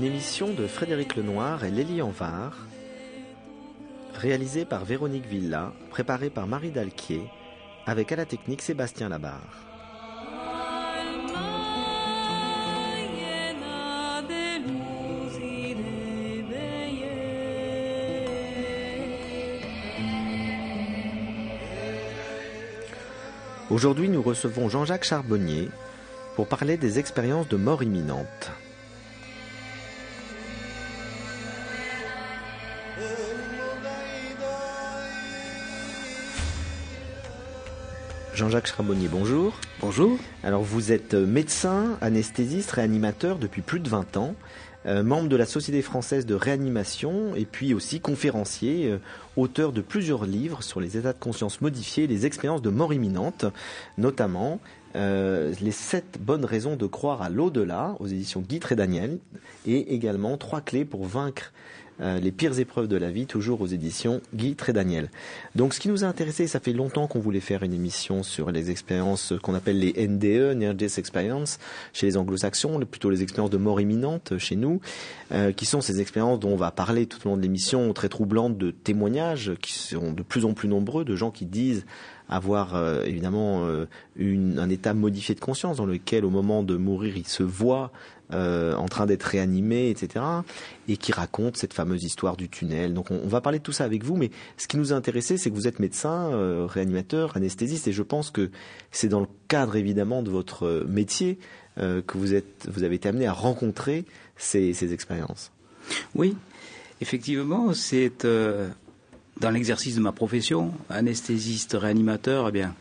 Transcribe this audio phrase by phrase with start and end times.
[0.00, 2.56] Une émission de Frédéric Lenoir et Lélie Anvar,
[4.14, 7.20] réalisée par Véronique Villa, préparée par Marie Dalquier,
[7.84, 9.58] avec à la technique Sébastien Labarre.
[23.68, 25.68] Aujourd'hui, nous recevons Jean-Jacques Charbonnier
[26.36, 28.50] pour parler des expériences de mort imminente.
[38.40, 39.52] Jean-Jacques Charbonnier, bonjour.
[39.82, 40.18] Bonjour.
[40.42, 44.34] Alors vous êtes médecin, anesthésiste, réanimateur depuis plus de 20 ans,
[44.86, 48.98] euh, membre de la Société française de réanimation et puis aussi conférencier, euh,
[49.36, 52.94] auteur de plusieurs livres sur les états de conscience modifiés et les expériences de mort
[52.94, 53.44] imminente,
[53.98, 54.58] notamment
[54.96, 59.18] euh, les sept bonnes raisons de croire à l'au-delà aux éditions Guy et Daniel
[59.64, 63.66] et également trois clés pour vaincre euh, les pires épreuves de la vie, toujours aux
[63.66, 65.10] éditions Guy et Daniel.
[65.54, 68.50] Donc ce qui nous a intéressé, ça fait longtemps qu'on voulait faire une émission sur
[68.50, 71.58] les expériences qu'on appelle les NDE, Near Experience,
[71.92, 74.80] chez les anglo-saxons, plutôt les expériences de mort imminente chez nous,
[75.32, 78.08] euh, qui sont ces expériences dont on va parler tout au long de l'émission, très
[78.08, 81.84] troublantes, de témoignages qui sont de plus en plus nombreux, de gens qui disent
[82.30, 83.86] avoir euh, évidemment euh,
[84.16, 87.92] une, un état modifié de conscience dans lequel au moment de mourir il se voit
[88.32, 90.24] euh, en train d'être réanimé, etc.
[90.86, 92.94] Et qui raconte cette fameuse histoire du tunnel.
[92.94, 95.36] Donc on, va parler de tout ça avec vous, mais ce qui nous a intéressé,
[95.36, 98.50] c'est que vous êtes médecin, euh, réanimateur, anesthésiste, et je pense que
[98.92, 101.40] c'est dans le cadre évidemment de votre métier
[101.78, 104.04] euh, que vous êtes, vous avez été amené à rencontrer
[104.36, 105.50] ces, ces expériences.
[106.14, 106.36] Oui,
[107.00, 108.68] effectivement, c'est euh,
[109.40, 112.74] dans l'exercice de ma profession, anesthésiste, réanimateur, eh bien,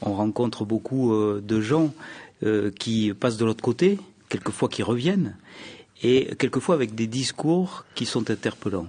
[0.00, 1.92] on rencontre beaucoup euh, de gens
[2.42, 3.98] euh, qui passent de l'autre côté,
[4.28, 5.36] quelquefois qui reviennent,
[6.02, 8.88] et quelquefois avec des discours qui sont interpellants.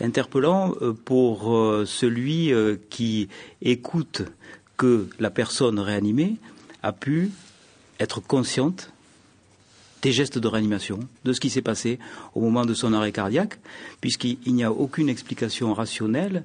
[0.00, 1.52] Interpellants euh, pour
[1.86, 2.52] celui
[2.88, 3.28] qui
[3.60, 4.22] écoute
[4.76, 6.36] que la personne réanimée
[6.82, 7.30] a pu
[8.00, 8.92] être consciente
[10.06, 11.98] des gestes de réanimation, de ce qui s'est passé
[12.36, 13.58] au moment de son arrêt cardiaque,
[14.00, 16.44] puisqu'il n'y a aucune explication rationnelle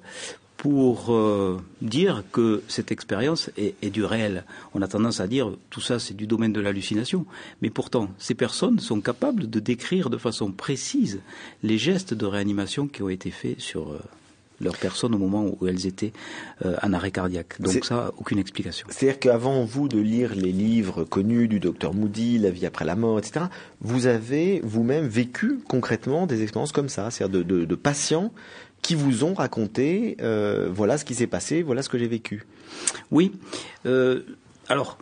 [0.57, 4.45] pour euh, dire que cette expérience est, du réel.
[4.73, 7.27] On a tendance à dire tout ça c'est du domaine de l'hallucination,
[7.61, 11.19] mais pourtant ces personnes sont capables de décrire de façon précise
[11.61, 13.99] les gestes de réanimation qui ont été faits sur euh,
[14.63, 16.13] leur personne au moment où elles étaient
[16.65, 17.59] euh, en arrêt cardiaque.
[17.61, 18.87] Donc ça, aucune explication.
[18.89, 22.95] C'est-à-dire qu'avant vous de lire les livres connus du docteur Moody, La vie après la
[22.95, 23.45] mort, etc.,
[23.81, 28.31] vous avez vous-même vécu concrètement des expériences comme ça, c'est-à-dire de, de- de patients
[28.81, 32.45] qui vous ont raconté, euh, voilà ce qui s'est passé, voilà ce que j'ai vécu.
[33.11, 33.31] Oui.
[33.85, 34.21] Euh,
[34.69, 34.97] alors,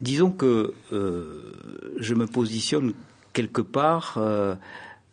[0.00, 1.52] disons que euh,
[1.98, 2.92] je me positionne
[3.32, 4.18] quelque part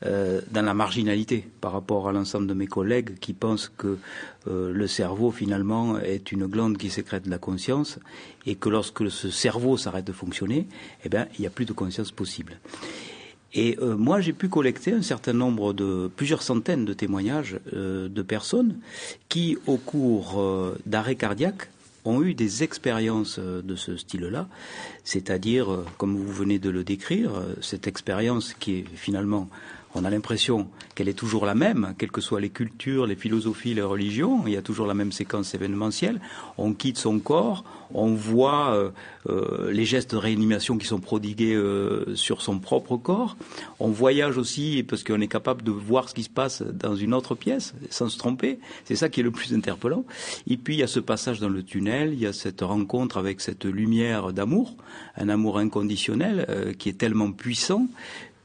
[0.03, 3.97] euh, dans la marginalité par rapport à l'ensemble de mes collègues qui pensent que
[4.45, 7.97] euh, le cerveau finalement est une glande qui sécrète la conscience
[8.45, 10.67] et que lorsque ce cerveau s'arrête de fonctionner,
[11.05, 12.59] eh bien, il n'y a plus de conscience possible.
[13.53, 18.21] Et euh, moi, j'ai pu collecter un certain nombre de plusieurs centaines de témoignages de
[18.21, 18.75] personnes
[19.29, 20.43] qui, au cours
[20.85, 21.69] d'arrêts cardiaques,
[22.03, 24.47] ont eu des expériences de ce style-là,
[25.05, 29.49] c'est-à-dire, comme vous venez de le décrire, cette expérience qui est finalement,
[29.95, 33.73] on a l'impression qu'elle est toujours la même, quelles que soient les cultures, les philosophies,
[33.73, 36.19] les religions, il y a toujours la même séquence événementielle.
[36.57, 37.63] On quitte son corps,
[37.93, 38.89] on voit euh,
[39.29, 43.37] euh, les gestes de réanimation qui sont prodigués euh, sur son propre corps.
[43.79, 47.13] On voyage aussi parce qu'on est capable de voir ce qui se passe dans une
[47.13, 48.59] autre pièce sans se tromper.
[48.83, 50.05] C'est ça qui est le plus interpellant.
[50.47, 53.17] Et puis il y a ce passage dans le tunnel, il y a cette rencontre
[53.17, 54.75] avec cette lumière d'amour,
[55.17, 57.87] un amour inconditionnel euh, qui est tellement puissant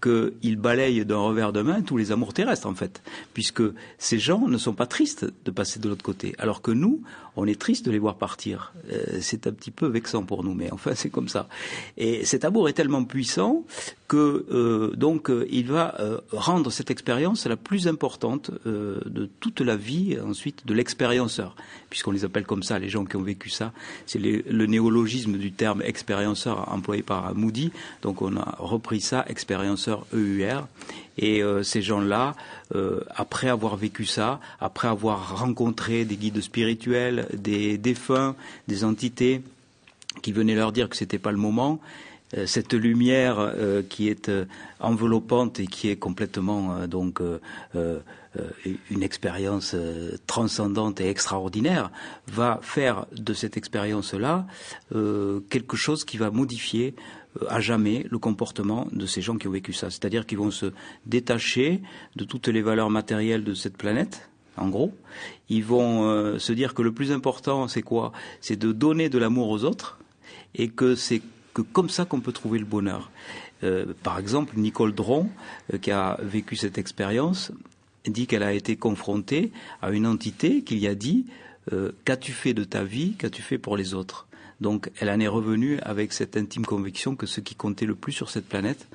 [0.00, 3.02] qu'il balaye d'un revers de main tous les amours terrestres, en fait,
[3.34, 3.62] puisque
[3.98, 7.02] ces gens ne sont pas tristes de passer de l'autre côté, alors que nous,
[7.36, 8.72] on est triste de les voir partir.
[8.92, 11.48] Euh, c'est un petit peu vexant pour nous, mais enfin, c'est comme ça.
[11.96, 13.64] Et cet amour est tellement puissant
[14.10, 19.60] que euh, donc euh, il va euh, rendre cette expérience la plus importante de toute
[19.60, 21.54] la vie ensuite de l'expérienceur,
[21.90, 23.72] puisqu'on les appelle comme ça les gens qui ont vécu ça.
[24.06, 27.70] C'est le néologisme du terme expérienceur employé par Moody.
[28.02, 30.66] Donc on a repris ça, expérienceur EUR.
[31.22, 32.34] Et ces gens-là,
[33.14, 38.34] après avoir vécu ça, après avoir rencontré des guides spirituels, des défunts,
[38.68, 39.42] des entités
[40.22, 41.78] qui venaient leur dire que c'était pas le moment,
[42.36, 44.44] euh, cette lumière euh, qui est euh,
[44.78, 47.20] enveloppante et qui est complètement donc
[47.74, 49.74] une expérience
[50.26, 51.90] transcendante et extraordinaire
[52.28, 54.46] va faire de cette expérience-là
[55.50, 56.94] quelque chose qui va modifier
[57.48, 59.90] à jamais le comportement de ces gens qui ont vécu ça.
[59.90, 60.72] C'est-à-dire qu'ils vont se
[61.06, 61.80] détacher
[62.16, 64.92] de toutes les valeurs matérielles de cette planète, en gros.
[65.48, 68.12] Ils vont se dire que le plus important, c'est quoi?
[68.40, 69.98] C'est de donner de l'amour aux autres
[70.54, 71.22] et que c'est
[71.54, 73.10] que comme ça qu'on peut trouver le bonheur.
[73.62, 75.28] Euh, par exemple, Nicole Dron,
[75.72, 77.52] euh, qui a vécu cette expérience,
[78.06, 81.26] dit qu'elle a été confrontée à une entité qui lui a dit
[81.72, 83.14] euh, Qu'as-tu fait de ta vie?
[83.18, 84.26] Qu'as-tu fait pour les autres?
[84.60, 88.12] Donc, elle en est revenue avec cette intime conviction que ce qui comptait le plus
[88.12, 88.88] sur cette planète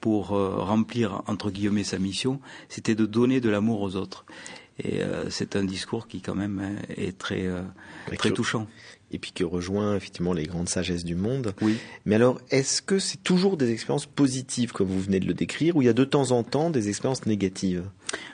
[0.00, 2.40] pour remplir, entre guillemets, sa mission,
[2.70, 4.24] c'était de donner de l'amour aux autres.
[4.82, 7.46] Et c'est un discours qui, quand même, est très,
[8.16, 8.66] très touchant
[9.12, 11.54] et puis qui rejoint effectivement les grandes sagesses du monde.
[11.60, 11.76] Oui.
[12.04, 15.76] Mais alors, est-ce que c'est toujours des expériences positives comme vous venez de le décrire,
[15.76, 17.84] ou il y a de temps en temps des expériences négatives?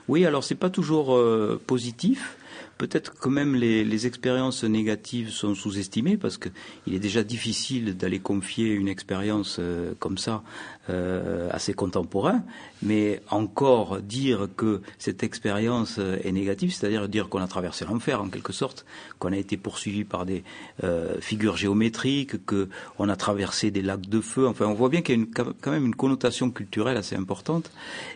[0.08, 2.36] Oui, alors c'est pas toujours euh, positif.
[2.78, 8.18] Peut-être que même les, les, expériences négatives sont sous-estimées parce qu'il est déjà difficile d'aller
[8.18, 10.42] confier une expérience euh, comme ça
[10.88, 12.44] euh, à ses contemporains,
[12.82, 18.22] mais encore dire que cette expérience euh, est négative, c'est-à-dire dire qu'on a traversé l'enfer
[18.22, 18.84] en quelque sorte,
[19.18, 20.44] qu'on a été poursuivi par des
[20.84, 24.46] euh, figures géométriques, qu'on a traversé des lacs de feu.
[24.46, 27.70] Enfin, on voit bien qu'il y a une, quand même une connotation culturelle assez importante,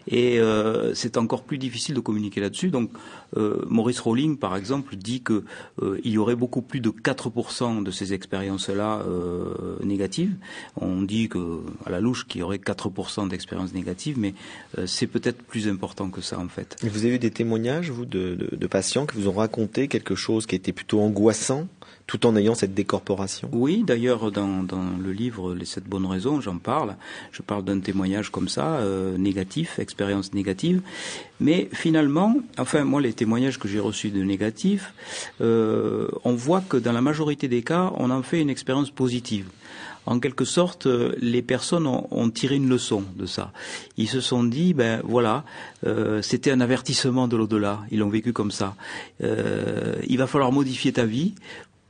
[0.06, 2.70] et euh, c'est encore plus difficile de communiquer là-dessus.
[2.70, 2.90] Donc,
[3.36, 5.44] euh, Maurice Rowling, par exemple, dit que
[5.82, 10.34] euh, y aurait beaucoup plus de 4% de ces expériences-là euh, négatives.
[10.76, 11.28] On dit
[11.86, 14.34] à la louche qu'il y aurait 4% d'expériences négatives, mais
[14.86, 16.76] c'est peut-être plus important que ça en fait.
[16.82, 20.46] vous avez eu des témoignages, vous, de, de patients qui vous ont raconté quelque chose
[20.46, 21.68] qui était plutôt angoissant
[22.10, 23.48] tout en ayant cette décorporation.
[23.52, 26.96] Oui, d'ailleurs, dans, dans, le livre Les sept bonnes raisons, j'en parle.
[27.30, 30.82] Je parle d'un témoignage comme ça, euh, négatif, expérience négative.
[31.38, 34.92] Mais finalement, enfin, moi, les témoignages que j'ai reçus de négatifs,
[35.40, 39.46] euh, on voit que dans la majorité des cas, on en fait une expérience positive
[40.06, 43.52] en quelque sorte, euh, les personnes ont, ont, tiré une leçon de ça.
[43.96, 45.44] Ils se sont dit, ben voilà,
[45.86, 47.80] euh, c'était un avertissement de l'au-delà.
[47.90, 48.74] Ils l'ont vécu comme ça.
[49.22, 51.34] Euh, il va falloir modifier ta vie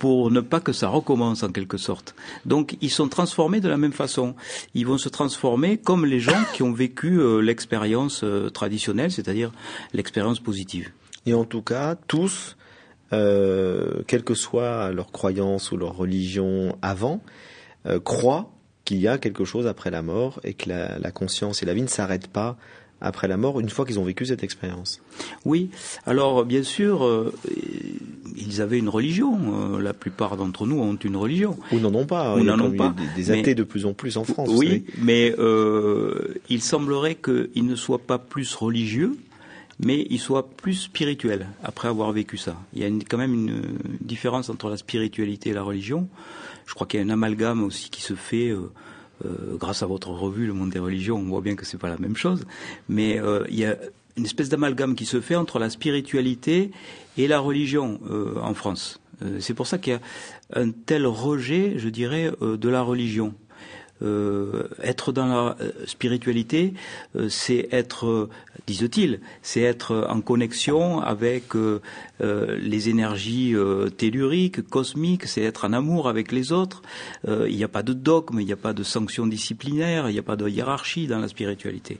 [0.00, 2.17] pour ne pas que ça recommence en quelque sorte.
[2.47, 4.35] Donc ils sont transformés de la même façon.
[4.75, 9.52] Ils vont se transformer comme les gens qui ont vécu euh, l'expérience euh, traditionnelle, c'est-à-dire
[9.93, 10.91] l'expérience positive.
[11.26, 12.56] Et en tout cas, tous,
[13.12, 17.20] euh, quelle que soit leur croyance ou leur religion avant,
[17.85, 18.50] euh, croient
[18.87, 21.75] qu'il y a quelque chose après la mort et que la, la conscience et la
[21.75, 22.56] vie ne s'arrêtent pas
[23.00, 25.00] après la mort, une fois qu'ils ont vécu cette expérience.
[25.44, 25.70] Oui,
[26.06, 27.32] alors bien sûr, euh,
[28.37, 29.38] ils avaient une religion.
[29.75, 31.58] Euh, la plupart d'entre nous ont une religion.
[31.73, 32.37] Ou n'en ont pas.
[32.37, 32.94] Ou n'en ont pas.
[33.17, 34.50] Des, des athées de plus en plus en France.
[34.52, 39.17] Oui, mais euh, il semblerait qu'ils ne soient pas plus religieux,
[39.79, 42.56] mais ils soient plus spirituels après avoir vécu ça.
[42.75, 43.62] Il y a une, quand même une
[44.00, 46.08] différence entre la spiritualité et la religion.
[46.67, 48.55] Je crois qu'il y a un amalgame aussi qui se fait.
[49.25, 51.89] Euh, grâce à votre revue Le Monde des religions, on voit bien que c'est pas
[51.89, 52.47] la même chose,
[52.89, 53.77] mais euh, il y a
[54.17, 56.71] une espèce d'amalgame qui se fait entre la spiritualité
[57.19, 59.00] et la religion euh, en France.
[59.39, 60.00] c'est pour ça qu'il y a
[60.55, 63.35] un tel rejet, je dirais, de la religion.
[64.02, 66.73] Euh, être dans la spiritualité,
[67.16, 68.28] euh, c'est être,
[68.66, 71.80] disent-ils, c'est être en connexion avec euh,
[72.21, 73.54] les énergies
[73.97, 76.83] telluriques, cosmiques, c'est être en amour avec les autres.
[77.26, 80.19] il n'y a pas de dogme, il n'y a pas de sanctions disciplinaires, il n'y
[80.19, 81.99] a pas de hiérarchie dans la spiritualité.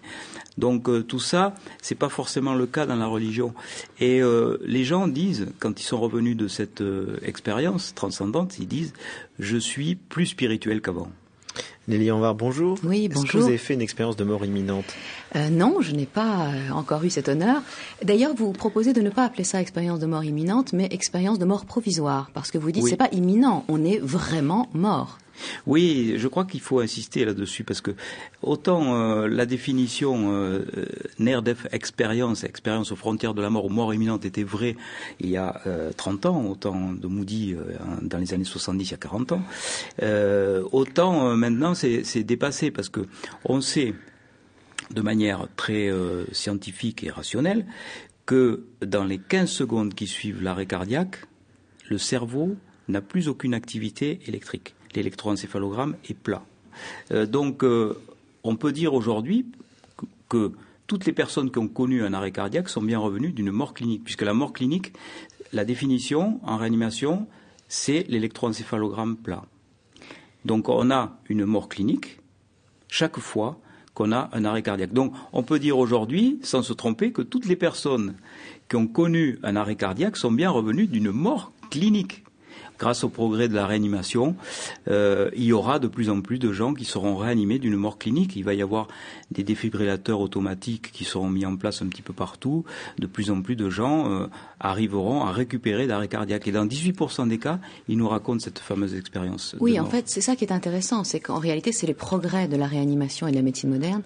[0.59, 3.55] Donc tout ça, c'est pas forcément le cas dans la religion.
[3.99, 4.21] Et
[4.63, 6.83] les gens disent, quand ils sont revenus de cette
[7.23, 8.93] expérience transcendante, ils disent,
[9.39, 11.11] je suis plus spirituel qu'avant.
[11.91, 12.79] Nelly Anvar, bonjour.
[12.85, 13.25] Oui, bonjour.
[13.25, 14.85] Est-ce que vous avez fait une expérience de mort imminente?
[15.35, 17.63] Euh, Non, je n'ai pas euh, encore eu cet honneur.
[18.05, 21.45] D'ailleurs, vous proposez de ne pas appeler ça expérience de mort imminente, mais expérience de
[21.45, 22.91] mort provisoire, parce que vous dites oui.
[22.91, 25.19] c'est pas imminent, on est vraiment mort.
[25.67, 27.93] Oui, je crois qu'il faut insister là-dessus parce que
[28.43, 30.65] autant euh, la définition euh,
[31.21, 34.77] euh def expérience, expérience aux frontières de la mort ou mort imminente était vraie
[35.21, 38.91] il y a euh, 30 ans, autant de Moody euh, dans les années 70 il
[38.91, 39.43] y a 40 ans,
[40.73, 43.01] autant maintenant c'est dépassé parce que
[43.45, 43.95] on sait
[44.91, 45.91] de manière très
[46.33, 47.67] scientifique et rationnelle
[48.27, 51.25] que dans les 15 secondes qui suivent l'arrêt cardiaque,
[51.89, 52.57] le cerveau
[52.89, 54.75] n'a plus aucune activité électrique.
[54.95, 56.43] L'électroencéphalogramme est plat.
[57.13, 57.95] Euh, donc, euh,
[58.43, 59.47] on peut dire aujourd'hui
[59.97, 60.53] que, que
[60.87, 64.03] toutes les personnes qui ont connu un arrêt cardiaque sont bien revenues d'une mort clinique,
[64.03, 64.93] puisque la mort clinique,
[65.53, 67.29] la définition en réanimation,
[67.69, 69.45] c'est l'électroencéphalogramme plat.
[70.45, 72.19] Donc on a une mort clinique
[72.89, 73.61] chaque fois
[73.95, 74.93] qu'on a un arrêt cardiaque.
[74.93, 78.15] Donc on peut dire aujourd'hui, sans se tromper, que toutes les personnes
[78.69, 82.25] qui ont connu un arrêt cardiaque sont bien revenues d'une mort clinique
[82.79, 84.35] grâce au progrès de la réanimation,
[84.89, 87.99] euh, il y aura de plus en plus de gens qui seront réanimés d'une mort
[87.99, 88.37] clinique.
[88.37, 88.89] Il va y avoir
[89.31, 92.65] des défibrillateurs automatiques qui seront mis en place un petit peu partout.
[92.99, 94.27] De plus en plus de gens euh,
[94.59, 96.49] arriveront à récupérer d'arrêt cardiaque.
[96.49, 99.57] Et dans 18% des cas, ils nous racontent cette fameuse expérience.
[99.61, 101.05] Oui, en fait, c'est ça qui est intéressant.
[101.05, 104.03] C'est qu'en réalité, c'est les progrès de la réanimation et de la médecine moderne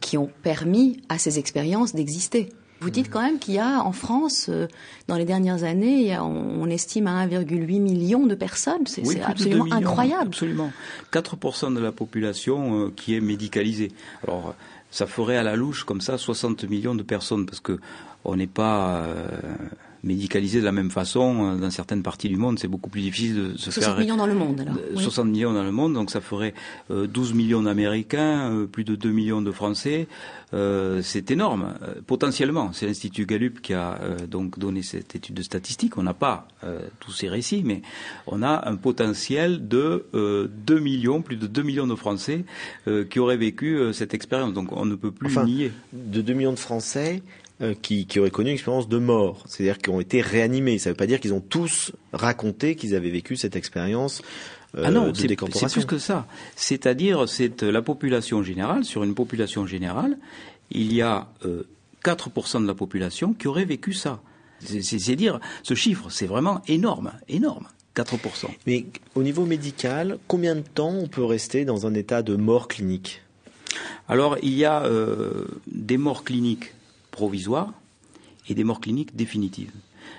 [0.00, 2.50] qui ont permis à ces expériences d'exister.
[2.86, 4.68] Vous dites quand même qu'il y a en France, euh,
[5.08, 8.86] dans les dernières années, on, estime à 1,8 million de personnes.
[8.86, 10.28] C'est absolument incroyable.
[10.28, 10.70] Absolument.
[11.12, 13.90] 4% de la population euh, qui est médicalisée.
[14.22, 14.54] Alors,
[14.92, 17.80] ça ferait à la louche comme ça 60 millions de personnes parce que
[18.24, 19.02] on n'est pas
[20.06, 22.58] euh, médicalisé de la même façon euh, dans certaines parties du monde.
[22.58, 23.84] C'est beaucoup plus difficile de se 60 faire.
[23.84, 24.76] 60 millions dans le monde, alors.
[24.94, 26.54] 60 millions dans le monde, donc ça ferait
[26.90, 30.08] 12 millions d'Américains, plus de 2 millions de Français.
[30.54, 31.74] Euh, c'est énorme,
[32.06, 32.72] potentiellement.
[32.72, 33.98] C'est l'Institut Gallup qui a
[34.28, 35.98] donc donné cette étude de statistique.
[35.98, 36.48] On n'a pas
[37.00, 37.82] tous ces récits, mais
[38.26, 42.44] on a un potentiel de 2 millions, plus de 2 millions de Français
[43.10, 44.52] qui auraient vécu cette expérience.
[44.52, 45.72] Donc on ne peut plus enfin, nier.
[45.92, 47.45] De 2 millions de Français, euh,
[47.80, 50.78] qui, qui, auraient connu une expérience de mort, c'est-à-dire qui ont été réanimés.
[50.78, 54.22] Ça ne veut pas dire qu'ils ont tous raconté qu'ils avaient vécu cette expérience
[54.76, 55.12] euh, ah non.
[55.14, 56.26] C'est plus que ça.
[56.54, 58.84] C'est-à-dire, c'est la population générale.
[58.84, 60.18] Sur une population générale,
[60.70, 61.62] il y a euh,
[62.04, 64.20] 4% de la population qui aurait vécu ça.
[64.60, 67.66] C'est dire, ce chiffre, c'est vraiment énorme, énorme.
[67.94, 68.46] 4%.
[68.66, 72.68] Mais au niveau médical, combien de temps on peut rester dans un état de mort
[72.68, 73.22] clinique?
[74.08, 76.72] Alors, il y a euh, des morts cliniques
[77.16, 77.72] provisoires
[78.48, 79.72] et des morts cliniques définitives.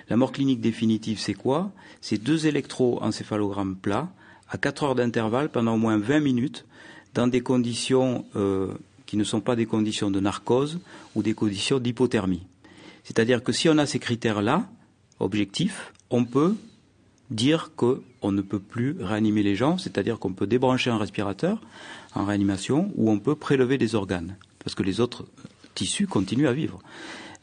[0.10, 1.72] La mort clinique définitive, c'est quoi?
[2.01, 4.10] C'est deux électroencéphalogrammes plats
[4.50, 6.66] à 4 heures d'intervalle pendant au moins 20 minutes
[7.13, 8.74] dans des conditions euh,
[9.06, 10.80] qui ne sont pas des conditions de narcose
[11.16, 12.48] ou des conditions d'hypothermie.
[13.04, 14.68] C'est-à-dire que si on a ces critères-là,
[15.20, 16.56] objectifs, on peut
[17.30, 21.62] dire qu'on ne peut plus réanimer les gens, c'est-à-dire qu'on peut débrancher un respirateur
[22.16, 25.25] en réanimation ou on peut prélever des organes, parce que les autres
[25.77, 26.79] tissu continue à vivre.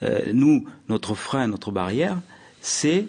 [0.02, 2.20] Euh, nous, notre frein, notre barrière,
[2.60, 3.06] c'est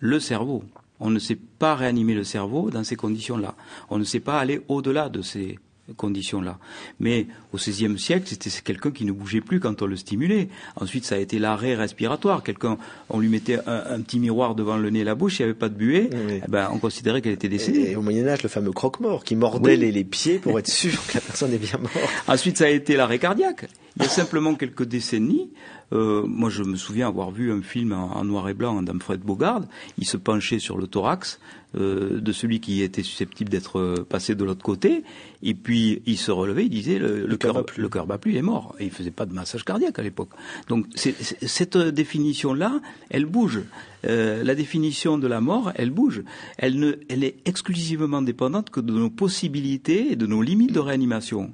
[0.00, 0.64] le cerveau.
[0.98, 3.54] On ne sait pas réanimer le cerveau dans ces conditions-là.
[3.88, 5.58] On ne sait pas aller au-delà de ces
[5.96, 6.58] conditions-là.
[6.98, 10.48] Mais au XVIe siècle, c'était quelqu'un qui ne bougeait plus quand on le stimulait.
[10.76, 12.42] Ensuite, ça a été l'arrêt respiratoire.
[12.42, 12.78] Quelqu'un,
[13.10, 15.58] on lui mettait un, petit miroir devant le nez et la bouche, il n'y avait
[15.58, 17.90] pas de buée, eh ben, on considérait qu'elle était décédée.
[17.90, 20.98] Et, au Moyen Âge, le fameux croque-mort qui mordait les, les, pieds pour être sûr
[21.06, 21.94] que la personne est bien morte.
[22.28, 23.66] Ensuite, ça a été l'arrêt cardiaque.
[23.96, 25.50] Il y a simplement quelques décennies,
[25.92, 29.62] euh, moi je me souviens avoir vu un film en, noir et blanc d'Amfred Bogard,
[29.98, 31.38] il se penchait sur le thorax
[31.76, 35.02] euh, de celui qui était susceptible d'être euh, passé de l'autre côté,
[35.42, 38.36] et puis il se relevait, il disait le, le, cœur, le cœur bat plus, il
[38.36, 38.74] est mort.
[38.78, 40.30] Et il faisait pas de massage cardiaque à l'époque.
[40.68, 43.62] Donc cette définition-là, elle bouge.
[44.06, 46.22] Euh, la définition de la mort, elle bouge.
[46.58, 50.80] Elle, ne, elle est exclusivement dépendante que de nos possibilités et de nos limites de
[50.80, 51.52] réanimation.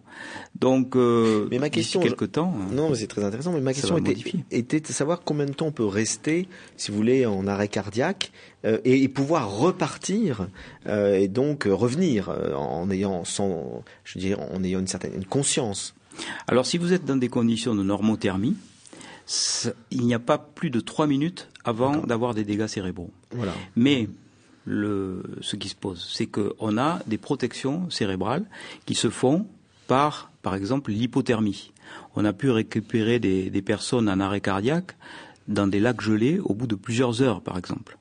[0.58, 3.52] Donc, euh, mais ma question, quelque temps, hein, non, c'est très intéressant.
[3.52, 4.16] Mais ma question était,
[4.50, 8.32] était, de savoir combien de temps on peut rester, si vous voulez, en arrêt cardiaque
[8.32, 10.46] euh, et, et, pouvoir repartir
[10.86, 15.14] euh, et donc revenir euh, en ayant, sans, je veux dire, en ayant une certaine
[15.14, 15.94] une conscience.
[16.46, 18.56] Alors, si vous êtes dans des conditions de normothermie,
[19.90, 23.10] il n'y a pas plus de trois minutes avant d'avoir des dégâts cérébraux.
[23.30, 23.52] Voilà.
[23.76, 24.08] Mais
[24.64, 28.44] le, ce qui se pose, c'est qu'on a des protections cérébrales
[28.86, 29.46] qui se font
[29.86, 31.72] par, par exemple, l'hypothermie.
[32.16, 34.96] On a pu récupérer des, des, personnes en arrêt cardiaque
[35.48, 37.98] dans des lacs gelés au bout de plusieurs heures, par exemple.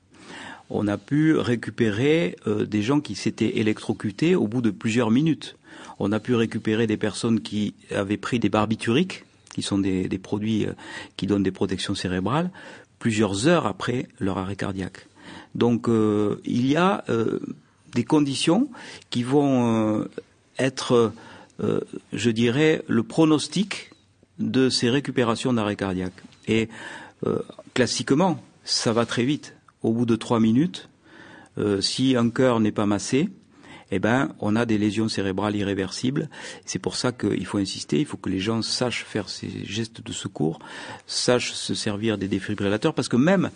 [0.70, 5.56] On a pu récupérer euh, des gens qui s'étaient électrocutés au bout de plusieurs minutes.
[5.98, 10.68] On a pu récupérer des personnes qui avaient pris des barbituriques qui sont des, produits
[10.68, 10.74] euh,
[11.18, 12.52] qui donnent des protections cérébrales,
[13.00, 15.08] plusieurs heures après leur arrêt cardiaque.
[15.56, 17.04] Donc euh, il y a
[17.94, 18.70] des conditions
[19.10, 20.06] qui vont
[20.60, 21.12] être,
[22.14, 23.92] je dirais, le pronostic
[24.38, 26.14] de ces récupérations d'arrêt cardiaque.
[26.48, 26.70] Et
[27.74, 29.56] classiquement, ça va très vite.
[29.82, 30.90] Au bout de trois minutes,
[31.82, 33.30] si un cœur n'est pas massé,
[33.92, 36.30] eh ben, on a des lésions cérébrales irréversibles.
[36.66, 40.06] C'est pour ça qu'il faut insister, il faut que les gens sachent faire ces gestes
[40.06, 40.60] de secours,
[41.08, 43.50] sachent se servir des défibrillateurs, parce que même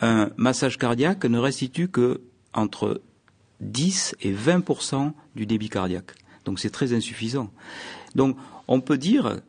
[0.00, 2.20] un massage cardiaque ne restitue que
[2.52, 3.00] entre
[3.60, 6.12] 10 et 20% du débit cardiaque.
[6.44, 7.50] Donc c'est très insuffisant.
[8.14, 8.36] Donc
[8.68, 9.40] on peut dire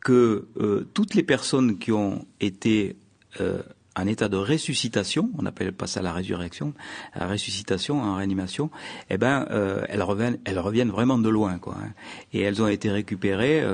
[0.00, 2.96] que euh, toutes les personnes qui ont été
[3.40, 3.62] euh,
[3.96, 6.74] en état de ressuscitation, on appelle pas ça la résurrection,
[7.14, 8.70] la ressuscitation en réanimation,
[9.10, 11.76] eh ben euh, elles reviennent, elles reviennent vraiment de loin, quoi.
[11.80, 11.90] Hein.
[12.32, 13.64] Et elles ont été récupérées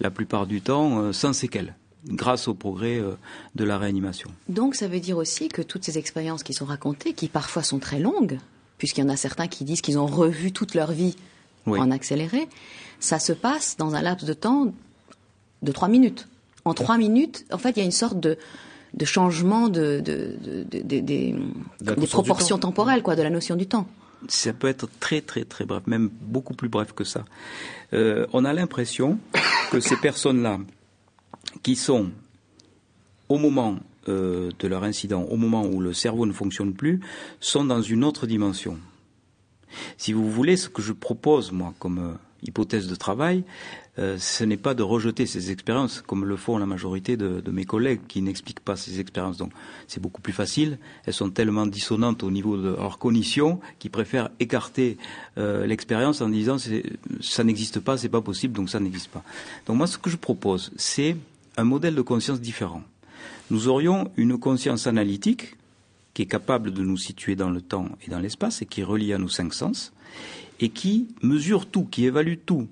[0.00, 1.74] la plupart du temps sans séquelles
[2.06, 3.02] grâce au progrès
[3.54, 4.30] de la réanimation.
[4.48, 7.78] Donc ça veut dire aussi que toutes ces expériences qui sont racontées, qui parfois sont
[7.78, 8.38] très longues,
[8.78, 11.16] puisqu'il y en a certains qui disent qu'ils ont revu toute leur vie
[11.66, 12.48] en accéléré,
[13.00, 14.72] ça se passe dans un laps de temps
[15.62, 16.28] de trois minutes.
[16.64, 18.38] En trois minutes, en fait, il y a une sorte de,
[18.94, 21.34] de changement de, des
[22.08, 23.86] proportions temporelles, quoi, de la notion du temps.
[24.26, 27.24] Ça peut être très très très bref, même beaucoup plus bref que ça.
[27.92, 29.18] Euh, on a l'impression
[29.70, 30.58] que ces personnes-là,
[31.62, 32.10] qui sont
[33.28, 33.76] au moment
[34.08, 37.00] euh, de leur incident, au moment où le cerveau ne fonctionne plus,
[37.40, 38.78] sont dans une autre dimension.
[39.96, 43.44] Si vous voulez, ce que je propose, moi, comme euh, hypothèse de travail,
[43.98, 47.64] euh, ce n'est pas de rejeter ces expériences comme le font la majorité de, mes
[47.64, 49.38] collègues qui n'expliquent pas ces expériences.
[49.38, 49.52] Donc
[49.88, 50.78] c'est beaucoup plus facile.
[51.04, 54.98] Elles sont tellement dissonantes au niveau de leur cognition qu'ils préfèrent écarter
[55.36, 56.56] euh, l'expérience en disant
[57.20, 59.24] ça n'existe pas, c'est pas possible, donc ça n'existe pas.
[59.66, 61.16] Donc moi ce que je propose, c'est
[61.56, 62.82] un modèle de conscience différent.
[63.50, 65.56] Nous aurions une conscience analytique
[66.14, 68.84] qui est capable de nous situer dans le temps et dans l'espace et qui est
[68.84, 69.92] reliée à nos cinq sens
[70.60, 72.68] et qui mesure tout, qui évalue tout,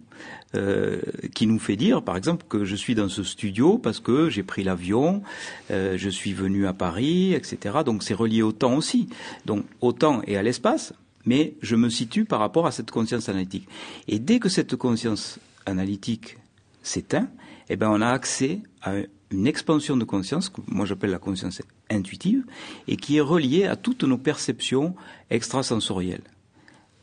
[0.55, 1.01] euh,
[1.35, 4.43] qui nous fait dire, par exemple, que je suis dans ce studio parce que j'ai
[4.43, 5.23] pris l'avion,
[5.71, 7.79] euh, je suis venu à Paris, etc.
[7.85, 9.09] Donc c'est relié au temps aussi,
[9.45, 13.29] donc au temps et à l'espace, mais je me situe par rapport à cette conscience
[13.29, 13.69] analytique.
[14.09, 16.39] Et dès que cette conscience analytique
[16.83, 17.29] s'éteint,
[17.69, 18.95] eh ben on a accès à
[19.33, 22.45] une expansion de conscience, que moi j'appelle la conscience intuitive,
[22.87, 24.95] et qui est reliée à toutes nos perceptions
[25.31, 26.23] extrasensorielles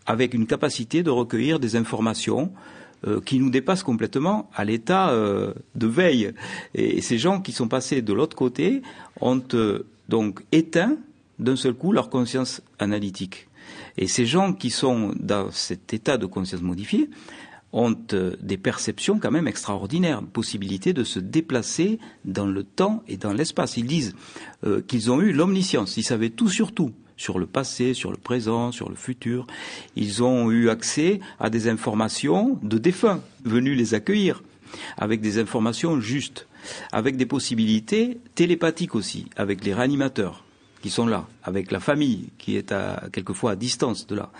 [0.05, 2.51] avec une capacité de recueillir des informations
[3.05, 6.31] euh, qui nous dépassent complètement à l'état euh, de veille.
[6.74, 8.81] Et, ces gens qui sont passés de l'autre côté
[9.19, 10.95] ont euh, donc éteint
[11.37, 13.50] d'un seul coup leur conscience analytique.
[13.98, 17.09] Et ces gens qui sont dans cet état de conscience modifiée
[17.74, 17.96] ont
[18.39, 23.77] des perceptions quand même extraordinaires, possibilité de se déplacer dans le temps et dans l'espace.
[23.77, 24.16] Ils disent
[24.87, 28.72] qu'ils ont eu l'omniscience, ils savaient tout sur tout sur le passé, sur le présent,
[28.72, 29.48] sur le futur.
[29.96, 34.44] Ils ont eu accès à des informations de défunts venus les accueillir,
[34.98, 36.48] avec des informations justes,
[36.92, 40.44] avec des possibilités télépathiques aussi, avec les réanimateurs
[40.82, 44.32] qui sont là, avec la famille qui est à, quelquefois à distance de là,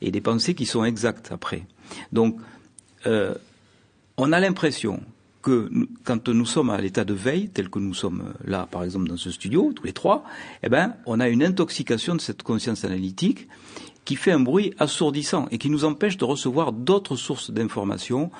[0.00, 1.64] et des pensées qui sont exactes après.
[2.10, 2.36] Donc,
[3.06, 3.34] euh,
[4.16, 5.02] on a l'impression
[5.42, 5.70] que
[6.04, 9.08] quand nous sommes à l'état de veille, tel que nous sommes euh, là, par exemple,
[9.08, 10.24] dans ce studio, tous les trois,
[10.62, 13.48] eh ben, on a une intoxication de cette conscience analytique
[14.04, 18.30] qui fait un bruit assourdissant et qui nous empêche de recevoir d'autres sources d'informations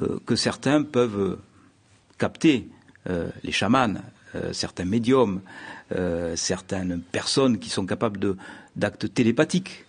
[0.00, 1.38] euh, que certains peuvent euh,
[2.18, 2.68] capter,
[3.42, 3.94] les chamans,
[4.52, 5.40] certains médiums,
[6.36, 8.36] certaines personnes qui sont capables
[8.76, 9.86] d'actes télépathiques.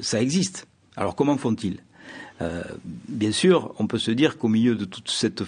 [0.00, 0.66] ça existe.
[0.96, 1.78] Alors comment font-ils?
[3.06, 5.44] Bien sûr, on peut se dire qu'au milieu de toute cette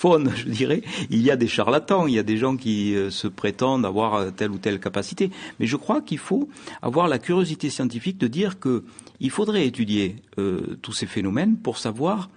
[0.00, 3.10] faune, je dirais, il y a des charlatans, il y a des gens qui euh,
[3.10, 5.30] se prétendent avoir euh, telle ou telle capacité.
[5.58, 6.48] Mais je crois qu'il faut
[6.80, 12.30] avoir la curiosité scientifique de dire qu'il faudrait étudier euh, tous ces phénomènes pour savoir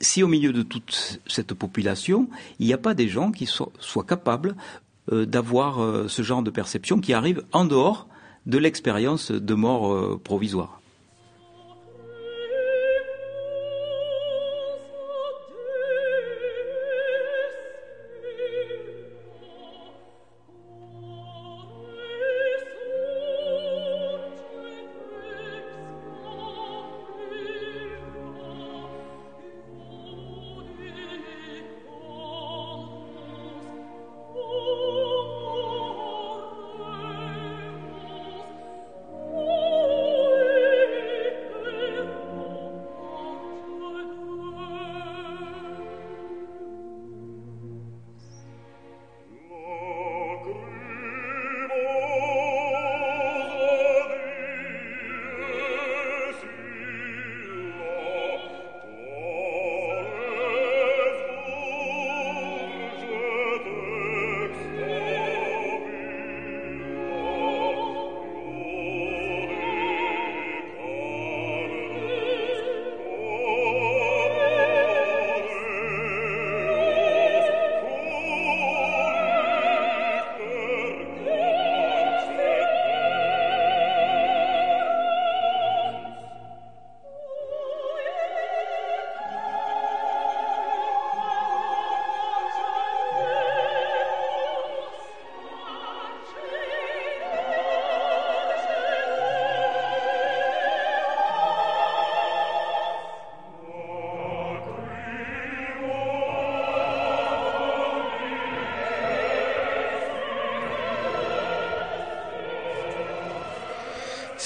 [0.00, 4.04] si au milieu de toute cette population, il n'y a pas des gens qui soient
[4.06, 4.54] capables
[5.10, 8.06] d'avoir ce genre de perception qui arrive en dehors
[8.46, 10.80] de l'expérience de mort provisoire.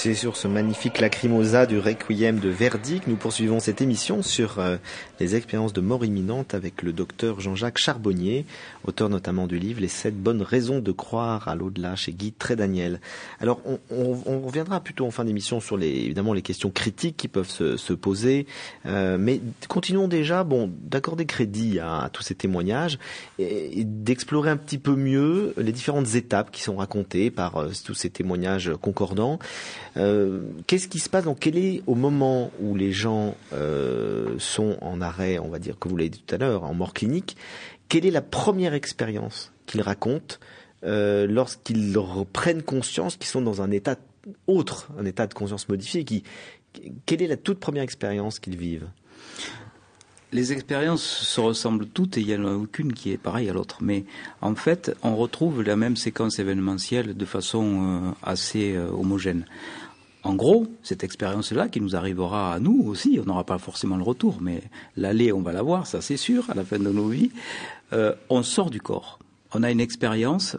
[0.03, 4.59] C'est sur ce magnifique lacrymosa du Requiem de Verdi que nous poursuivons cette émission sur
[4.59, 4.75] euh,
[5.21, 8.45] les expériences de mort imminente avec le docteur Jean-Jacques Charbonnier,
[8.85, 12.99] auteur notamment du livre Les sept bonnes raisons de croire à l'au-delà chez Guy Trédaniel.
[13.39, 17.15] Alors on, on, on, reviendra plutôt en fin d'émission sur les, évidemment les questions critiques
[17.15, 18.45] qui peuvent se, se poser,
[18.85, 19.39] euh, mais
[19.69, 22.99] continuons déjà bon d'accorder crédit à, tous ces témoignages
[23.39, 27.69] et, et d'explorer un petit peu mieux les différentes étapes qui sont racontées par euh,
[27.85, 29.39] tous ces témoignages concordants.
[29.97, 34.77] Euh, Qu'est-ce qui se passe Donc, quel est au moment où les gens euh, sont
[34.81, 37.37] en arrêt, on va dire, que vous l'avez dit tout à l'heure, en mort clinique
[37.89, 40.37] Quelle est la première expérience qu'ils racontent
[40.83, 41.95] euh, lorsqu'ils
[42.33, 43.95] prennent conscience qu'ils sont dans un état
[44.47, 46.23] autre, un état de conscience modifié qui,
[47.05, 48.87] Quelle est la toute première expérience qu'ils vivent?
[50.33, 53.53] Les expériences se ressemblent toutes et il n'y en a aucune qui est pareille à
[53.53, 53.77] l'autre.
[53.81, 54.03] Mais
[54.41, 59.45] en fait, on retrouve la même séquence événementielle de façon euh, assez euh, homogène.
[60.23, 64.03] En gros, cette expérience-là qui nous arrivera à nous aussi, on n'aura pas forcément le
[64.03, 64.63] retour, mais
[64.95, 67.31] l'aller, on va l'avoir, ça c'est sûr, à la fin de nos vies.
[67.91, 69.19] Euh, on sort du corps.
[69.53, 70.57] On a une expérience.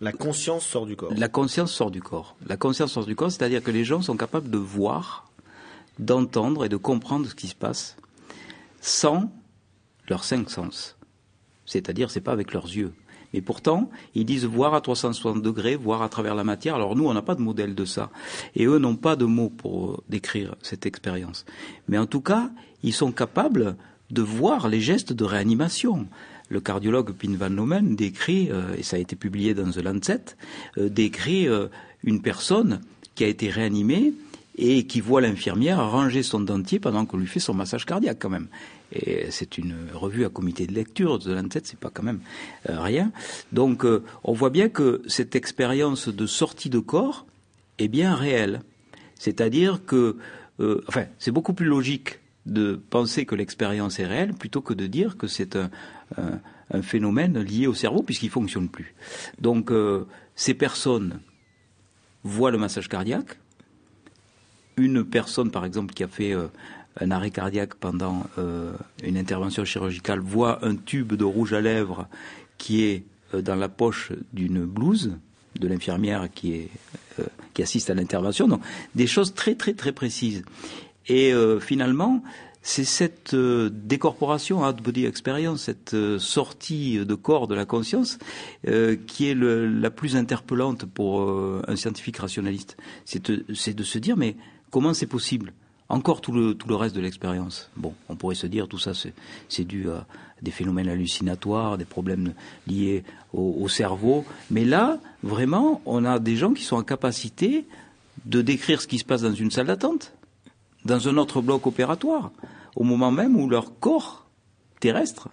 [0.00, 1.12] La conscience sort du corps.
[1.16, 2.36] La conscience sort du corps.
[2.46, 5.30] La conscience sort du corps, c'est-à-dire que les gens sont capables de voir,
[6.00, 7.96] d'entendre et de comprendre ce qui se passe
[8.80, 9.30] sans
[10.08, 10.96] leurs cinq sens.
[11.64, 12.92] C'est-à-dire, c'est pas avec leurs yeux.
[13.34, 16.74] Mais pourtant, ils disent voir à 360 degrés, voir à travers la matière.
[16.74, 18.10] Alors nous, on n'a pas de modèle de ça.
[18.54, 21.44] Et eux n'ont pas de mots pour décrire cette expérience.
[21.88, 22.50] Mais en tout cas,
[22.82, 23.76] ils sont capables
[24.10, 26.06] de voir les gestes de réanimation.
[26.48, 30.36] Le cardiologue Pin Van Lomen décrit, euh, et ça a été publié dans The Lancet,
[30.78, 31.66] euh, décrit euh,
[32.04, 32.80] une personne
[33.16, 34.12] qui a été réanimée
[34.56, 38.30] et qui voit l'infirmière ranger son dentier pendant qu'on lui fait son massage cardiaque quand
[38.30, 38.48] même.
[38.92, 42.20] Et c'est une revue à comité de lecture de Lancet, c'est pas quand même
[42.70, 43.12] euh, rien.
[43.52, 47.26] Donc euh, on voit bien que cette expérience de sortie de corps
[47.78, 48.62] est bien réelle.
[49.18, 50.16] C'est-à-dire que,
[50.60, 54.86] euh, enfin, c'est beaucoup plus logique de penser que l'expérience est réelle plutôt que de
[54.86, 55.68] dire que c'est un,
[56.16, 56.40] un,
[56.70, 58.94] un, phénomène lié au cerveau puisqu'il fonctionne plus.
[59.40, 59.72] Donc
[60.36, 61.18] ces personnes
[62.22, 63.36] voient le massage cardiaque,
[64.76, 66.48] une personne, par exemple, qui a fait euh,
[67.00, 72.08] un arrêt cardiaque pendant euh, une intervention chirurgicale voit un tube de rouge à lèvres
[72.58, 75.12] qui est euh, dans la poche d'une blouse
[75.58, 76.68] de l'infirmière qui, est,
[77.18, 78.48] euh, qui assiste à l'intervention.
[78.48, 78.60] Donc,
[78.94, 80.42] des choses très, très, très précises.
[81.08, 82.22] Et euh, finalement,
[82.62, 88.18] c'est cette euh, décorporation, out body experience, cette euh, sortie de corps de la conscience,
[88.66, 91.22] euh, qui est le, la plus interpellante pour
[91.66, 92.76] un scientifique rationaliste.
[93.04, 94.36] C'est de, de se dire, mais
[94.76, 95.54] Comment c'est possible
[95.88, 97.70] Encore tout le, reste de l'expérience.
[97.78, 98.92] Bon, on pourrait se dire tout ça
[99.48, 100.04] c'est dû à
[100.42, 102.34] des phénomènes hallucinatoires, des problèmes
[102.66, 104.26] liés au, au, cerveau.
[104.50, 107.64] Mais là, vraiment, on a des gens qui sont en capacité
[108.26, 110.12] de décrire ce qui se passe dans une salle d'attente,
[110.84, 112.30] dans un autre bloc opératoire,
[112.74, 114.26] au moment même où leur corps
[114.78, 115.30] terrestre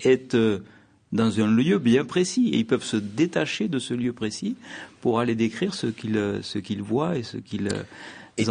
[0.00, 0.64] est euh,
[1.12, 4.56] dans un lieu bien précis et ils peuvent se détacher de ce lieu précis
[5.00, 7.68] pour aller décrire ce qu'ils ce qu'ils voient et ce qu'ils
[8.40, 8.46] et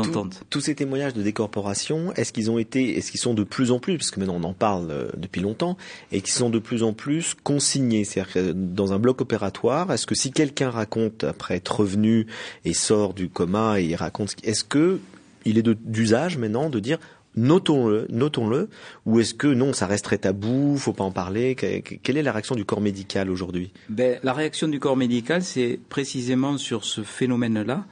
[0.49, 3.79] tous ces témoignages de décorporation, est-ce qu'ils ont été, est-ce qu'ils sont de plus en
[3.79, 5.77] plus, parce que maintenant on en parle euh, depuis longtemps,
[6.11, 10.05] et qu'ils sont de plus en plus consignés, c'est-à-dire que dans un bloc opératoire, est-ce
[10.05, 12.27] que si quelqu'un raconte après être revenu
[12.65, 14.99] et sort du coma et raconte, est-ce que
[15.45, 16.99] il est d'usage maintenant de dire
[17.35, 18.69] notons-le, notons-le,
[19.05, 21.55] ou est-ce que non, ça resterait tabou, faut pas en parler?
[21.55, 23.71] Quelle est la réaction du corps médical aujourd'hui?
[23.87, 27.85] Ben, La réaction du corps médical, c'est précisément sur ce phénomène-là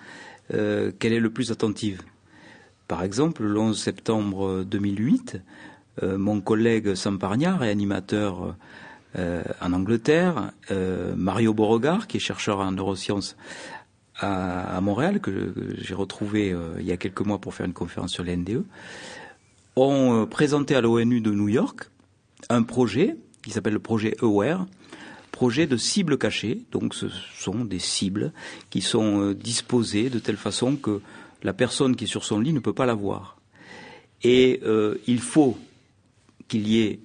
[0.53, 2.01] euh, qu'elle est le plus attentive.
[2.87, 5.41] Par exemple, le 11 septembre 2008,
[6.03, 8.55] euh, mon collègue Samparnia, réanimateur
[9.17, 13.35] euh, en Angleterre, euh, Mario Beauregard, qui est chercheur en neurosciences
[14.19, 18.23] à, Montréal, que, j'ai retrouvé il y a quelques mois pour faire une conférence sur
[18.23, 18.63] les NDE,
[19.75, 21.91] ont présenté à l'ONU de New York
[22.49, 24.65] un projet qui s'appelle le projet AWARE,
[25.37, 26.63] projet de cibles cachées.
[26.71, 28.33] Donc ce sont des cibles
[28.71, 30.99] qui sont euh, disposées de telle façon que
[31.43, 33.37] la personne qui est sur son lit ne peut pas la voir.
[34.23, 35.55] Et euh, il faut
[36.47, 36.99] qu'il y ait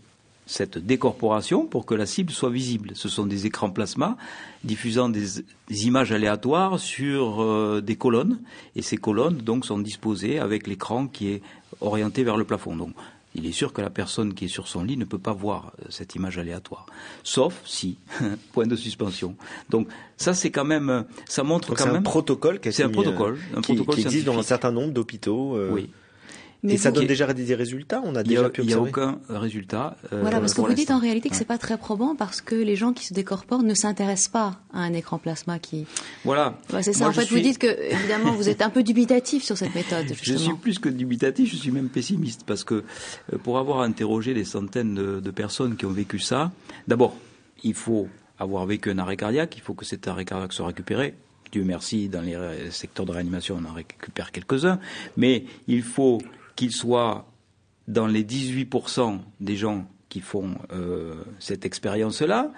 [0.47, 2.93] cette décorporation pour que la cible soit visible.
[2.95, 4.17] Ce sont des écrans plasma
[4.65, 8.41] diffusant des, images aléatoires sur euh, des colonnes
[8.77, 11.43] et ces colonnes donc sont disposées avec l'écran qui est
[11.83, 12.95] orienté vers le plafond.
[13.35, 15.73] Il est sûr que la personne qui est sur son lit ne peut pas voir
[15.81, 16.87] euh, cette image aléatoire,
[17.23, 17.99] sauf si
[18.53, 19.37] point de suspension.
[19.71, 22.89] Donc ça c'est quand même, euh, ça montre Donc quand même un protocole, c'est un
[22.89, 25.57] protocole, un qui, protocole qui existe dans un certain nombre d'hôpitaux.
[25.57, 25.71] Euh...
[25.73, 25.91] Oui.
[26.65, 28.81] Et ça donne déjà des résultats On a n'y déjà a, pu il y a
[28.81, 29.97] aucun résultat.
[30.13, 32.55] euh, Voilà, parce que vous dites en réalité que c'est pas très probant parce que
[32.55, 35.87] les gens qui se décorporent ne s'intéressent pas à un écran plasma qui.
[36.25, 36.59] Voilà.
[36.83, 37.01] C'est ça.
[37.01, 39.75] Moi, en fait, suis- vous dites que évidemment vous êtes un peu dubitatif sur cette
[39.75, 40.07] méthode.
[40.23, 42.75] Je suis plus que dubitatif, je suis même pessimiste parce que
[43.33, 46.53] euh, pour avoir interrogé des centaines de, de personnes qui ont vécu ça,
[46.87, 47.17] d'abord,
[47.65, 51.15] il faut avoir vécu un arrêt cardiaque, il faut que cet arrêt cardiaque soit récupéré.
[51.51, 54.79] Dieu merci, dans les ré- secteurs de réanimation, on en récupère quelques-uns,
[55.17, 56.19] mais il faut
[56.57, 57.27] qu'il soit
[57.89, 62.53] dans les 18% des gens qui font euh, cette expérience-là,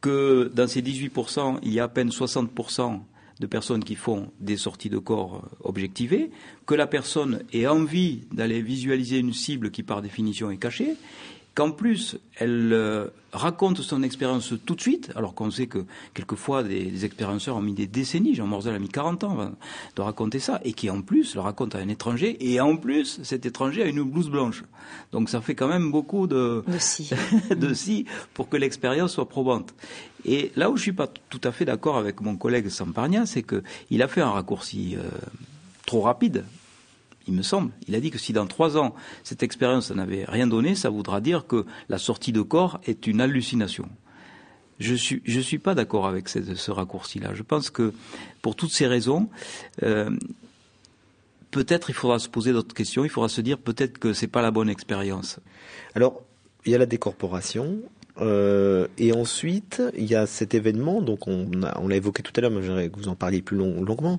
[0.00, 3.00] que dans ces 18%, il y a à peine 60%
[3.38, 6.30] de personnes qui font des sorties de corps euh, objectivées,
[6.64, 10.96] que la personne ait envie d'aller visualiser une cible qui par définition est cachée,
[11.56, 16.62] qu'en plus elle euh, raconte son expérience tout de suite, alors qu'on sait que quelquefois
[16.62, 19.52] des, des expérienceurs ont mis des décennies, Jean Morzel a mis 40 ans avant
[19.96, 23.20] de raconter ça, et qui en plus le raconte à un étranger, et en plus
[23.22, 24.64] cet étranger a une blouse blanche.
[25.12, 27.10] Donc ça fait quand même beaucoup de, De si.
[27.50, 29.74] de si pour que l'expérience soit probante.
[30.26, 33.42] Et là où je suis pas tout à fait d'accord avec mon collègue Samparnia, c'est
[33.42, 35.08] que il a fait un raccourci euh,
[35.86, 36.44] trop rapide.
[37.26, 37.72] Il me semble.
[37.88, 41.20] Il a dit que si dans trois ans cette expérience n'avait rien donné, ça voudra
[41.20, 43.88] dire que la sortie de corps est une hallucination.
[44.78, 47.34] Je suis je suis pas d'accord avec ce, raccourci-là.
[47.34, 47.92] Je pense que
[48.42, 49.28] pour toutes ces raisons,
[49.82, 50.10] euh,
[51.50, 53.04] peut-être il faudra se poser d'autres questions.
[53.04, 55.40] Il faudra se dire peut-être que c'est pas la bonne expérience.
[55.94, 56.22] Alors,
[56.66, 57.80] il y a la décorporation.
[58.20, 62.50] Euh, et ensuite, il y a cet événement, donc on, l'a évoqué tout à l'heure,
[62.50, 64.16] mais j'aimerais que vous en parliez plus long- longuement,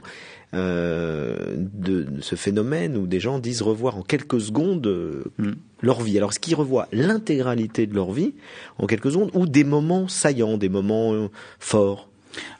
[0.53, 5.51] euh, de, de ce phénomène où des gens disent revoir en quelques secondes euh, Mm.
[5.81, 6.17] leur vie.
[6.17, 8.33] Alors, est-ce qu'ils revoient l'intégralité de leur vie
[8.77, 11.29] en quelques secondes ou des moments saillants, des moments
[11.59, 12.09] forts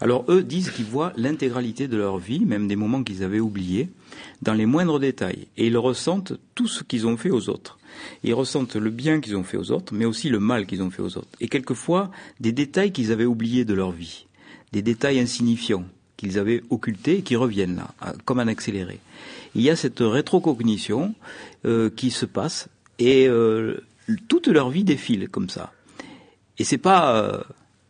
[0.02, 3.90] Alors eux disent qu'ils voient l'intégralité de leur vie, même des moments qu'ils avaient oubliés,
[4.42, 5.48] dans les moindres détails.
[5.58, 7.78] Et ils ressentent tout ce qu'ils ont fait aux autres.
[8.24, 10.90] Ils ressentent le bien qu'ils ont fait aux autres, mais aussi le mal qu'ils ont
[10.90, 11.28] fait aux autres.
[11.40, 14.26] Et quelquefois, des détails qu'ils avaient oubliés de leur vie.
[14.72, 15.86] Des détails insignifiants
[16.18, 19.00] qu'ils avaient occultés et qui reviennent là, comme un accéléré.
[19.56, 21.14] Il y a cette rétrocognition
[21.66, 22.68] euh, qui se passe
[23.00, 23.78] et euh,
[24.28, 25.72] toute leur vie défile comme ça.
[26.58, 27.44] Et c'est pas euh,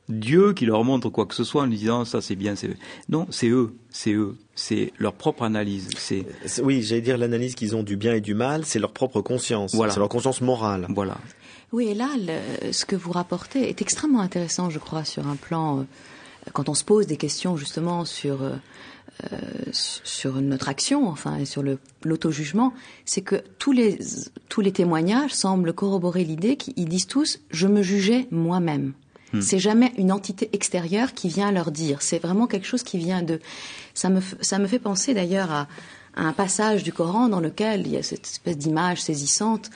[0.10, 2.70] Dieu qui leur montre quoi que ce soit en lui disant ça c'est bien, c'est
[3.10, 6.26] non, c'est eux, c'est eux, c'est leur propre analyse, c'est
[6.64, 9.76] Oui, j'allais dire l'analyse qu'ils ont du bien et du mal, c'est leur propre conscience,
[9.76, 9.92] Voilà.
[9.94, 10.88] c'est leur conscience morale.
[10.90, 11.18] voilà.
[11.74, 15.36] Oui, et là, le- ce que vous rapportez est extrêmement intéressant, je crois, sur un
[15.36, 15.84] plan, euh,
[16.54, 18.54] quand on se pose des questions justement sur euh,
[19.34, 19.38] euh,
[19.74, 21.64] sur notre action, enfin, et sur
[22.06, 22.72] l'auto-jugement,
[23.04, 24.00] c'est que tous les
[24.48, 28.94] tous les témoignages semblent corroborer l'idée qu'ils disent tous je me jugeais moi-même.
[29.42, 32.02] C'est jamais une entité extérieure qui vient leur dire.
[32.02, 33.42] C'est vraiment quelque chose qui vient de.
[33.94, 35.68] Ça me ça me fait penser d'ailleurs à,
[36.16, 39.70] à un passage du Coran dans lequel il y a cette espèce d'image saisissante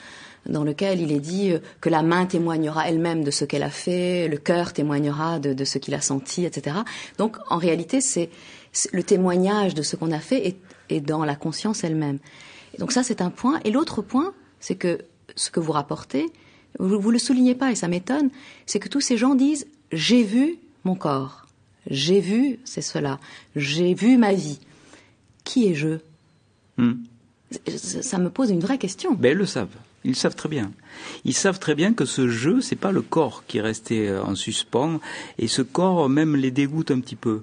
[0.48, 3.70] dans lequel il est dit euh, que la main témoignera elle-même de ce qu'elle a
[3.70, 6.76] fait, le cœur témoignera de, de ce qu'il a senti, etc.
[7.18, 8.30] Donc en réalité, c'est
[8.92, 10.56] le témoignage de ce qu'on a fait est,
[10.88, 12.18] est dans la conscience elle-même.
[12.78, 13.60] Donc ça, c'est un point.
[13.64, 14.98] Et l'autre point, c'est que
[15.36, 16.26] ce que vous rapportez,
[16.78, 18.30] vous, vous le soulignez pas et ça m'étonne,
[18.66, 21.46] c'est que tous ces gens disent j'ai vu mon corps,
[21.90, 23.18] j'ai vu c'est cela,
[23.56, 24.58] j'ai vu ma vie.
[25.44, 25.98] Qui est je?
[26.78, 26.94] Hmm.
[27.76, 29.14] ça ça me pose une vraie question.
[29.14, 30.70] Ben ils le savent, ils le savent très bien.
[31.24, 34.22] Ils savent très bien que ce jeu, c'est pas le corps qui est resté euh,
[34.22, 35.00] en suspens,
[35.38, 37.42] et ce corps même les dégoûte un petit peu,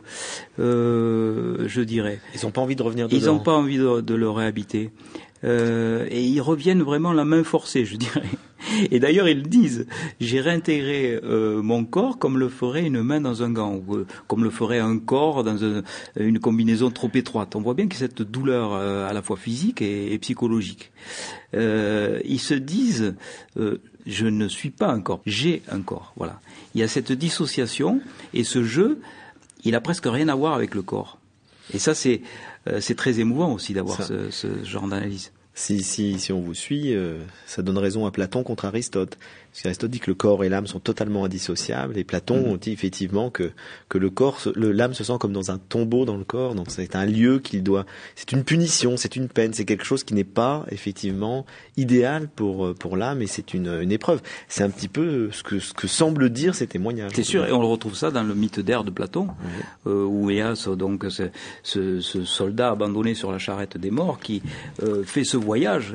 [0.59, 2.21] euh, je dirais.
[2.35, 3.21] Ils n'ont pas envie de revenir dedans.
[3.21, 4.91] Ils n'ont pas envie de, de le réhabiter.
[5.43, 8.23] Euh, et ils reviennent vraiment la main forcée, je dirais.
[8.91, 9.87] Et d'ailleurs, ils disent,
[10.19, 14.07] j'ai réintégré euh, mon corps comme le ferait une main dans un gant, ou euh,
[14.27, 15.81] comme le ferait un corps dans un-
[16.17, 17.55] une combinaison trop étroite.
[17.55, 20.91] On voit bien que cette douleur à la fois physique et, et psychologique.
[21.53, 23.15] Ils se disent,
[23.55, 26.13] je ne suis pas un corps, j'ai un corps.
[26.17, 26.39] Voilà.
[26.75, 28.01] Il y a cette dissociation
[28.33, 28.99] et ce jeu,
[29.63, 31.18] il a presque rien à voir avec le corps.
[31.73, 32.21] Et ça, c'est
[32.67, 35.31] euh, c'est très émouvant aussi d'avoir ce genre d'analyse.
[35.59, 39.17] Si, si, si on vous suit, euh, ça donne raison à Platon contre Aristote.
[39.51, 43.31] Parce qu'Aristote dit que le corps et l'âme sont totalement indissociables, et Platon dit effectivement
[43.31, 43.51] que,
[43.89, 46.95] que le corps, l'âme se sent comme dans un tombeau dans le corps, donc c'est
[46.95, 50.23] un lieu qu'il doit, c'est une punition, c'est une peine, c'est quelque chose qui n'est
[50.23, 54.21] pas effectivement idéal pour, euh, pour l'âme, et c'est une, une épreuve.
[54.47, 57.11] C'est un petit peu ce que, ce que semble dire ces témoignages.
[57.15, 59.27] C'est sûr, et on le retrouve ça dans le mythe d'air de Platon,
[59.87, 61.23] euh, où il y a ce, donc ce,
[61.63, 64.43] ce, ce soldat abandonné sur la charrette des morts qui
[64.83, 65.48] euh, fait ce voyage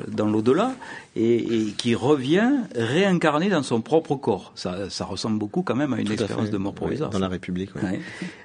[0.07, 0.73] dans l'au-delà
[1.15, 4.51] et, et, qui revient réincarné dans son propre corps.
[4.55, 7.09] Ça, ça ressemble beaucoup quand même à une Tout expérience de mort provisoire.
[7.09, 7.69] Oui, dans la République.
[7.75, 7.81] oui.
[7.83, 7.99] Ouais.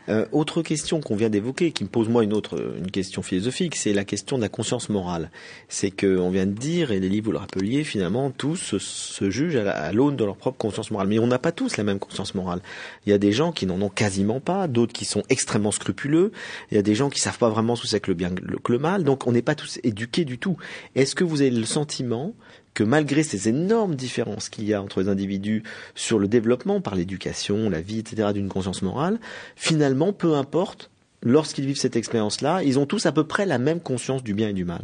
[0.08, 3.76] Euh, autre question qu'on vient d'évoquer, qui me pose moi une autre, une question philosophique,
[3.76, 5.30] c'est la question de la conscience morale.
[5.68, 8.78] C'est que on vient de dire, et les livres vous le rappeliez, finalement tous se,
[8.78, 11.06] se jugent à la- à l'aune de leur propre conscience morale.
[11.08, 12.60] Mais on n'a pas tous la même conscience morale.
[13.06, 16.32] Il y a des gens qui n'en ont quasiment pas, d'autres qui sont extrêmement scrupuleux.
[16.70, 18.30] Il y a des gens qui savent pas vraiment ce que c'est que le bien
[18.30, 19.04] que le mal.
[19.04, 20.56] Donc on n'est pas tous éduqués du tout.
[20.94, 22.34] Est-ce que vous avez le sentiment
[22.74, 25.62] que malgré ces énormes différences qu'il y a entre les individus
[25.94, 29.18] sur le développement par l'éducation, la vie, etc., d'une conscience morale,
[29.56, 30.90] finalement, peu importe,
[31.22, 34.48] lorsqu'ils vivent cette expérience-là, ils ont tous à peu près la même conscience du bien
[34.48, 34.82] et du mal?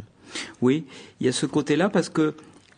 [0.61, 0.85] Oui,
[1.19, 2.35] il y a ce côté-là parce que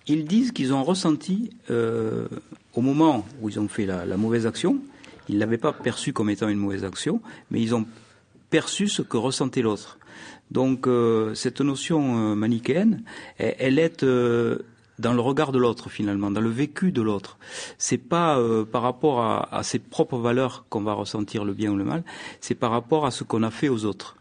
[0.07, 2.27] ils disent qu'ils ont ressenti euh,
[2.73, 4.79] au moment où ils ont fait la, mauvaise action,
[5.27, 7.85] ils l'avaient pas perçu comme étant une mauvaise action, mais ils ont
[8.49, 9.98] perçu ce que ressentait l'autre.
[10.51, 13.03] Donc euh, cette notion euh, manichéenne,
[13.37, 14.59] elle, elle est euh,
[14.97, 17.37] dans le regard de l'autre finalement, dans le vécu de l'autre.
[17.77, 21.71] C'est pas euh, par rapport à, à ses propres valeurs qu'on va ressentir le bien
[21.71, 22.03] ou le mal,
[22.41, 24.15] c'est par rapport à ce qu'on a fait aux autres.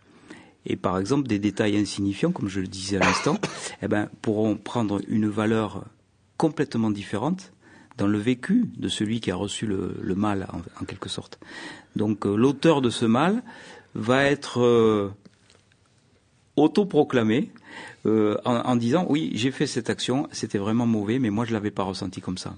[0.66, 3.38] Et par exemple, des détails insignifiants, comme je le disais à l'instant,
[3.80, 5.84] eh ben, pourront prendre une valeur
[6.36, 7.52] complètement différente
[7.96, 11.40] dans le vécu de celui qui a reçu le, le mal, en, en quelque sorte.
[11.96, 13.42] Donc, euh, l'auteur de ce mal
[13.94, 15.10] va être euh,
[16.58, 17.50] autoproclamé
[18.06, 21.52] euh, en, en disant oui, j'ai fait cette action, c'était vraiment mauvais, mais moi je
[21.52, 22.54] l'avais pas ressenti comme ça.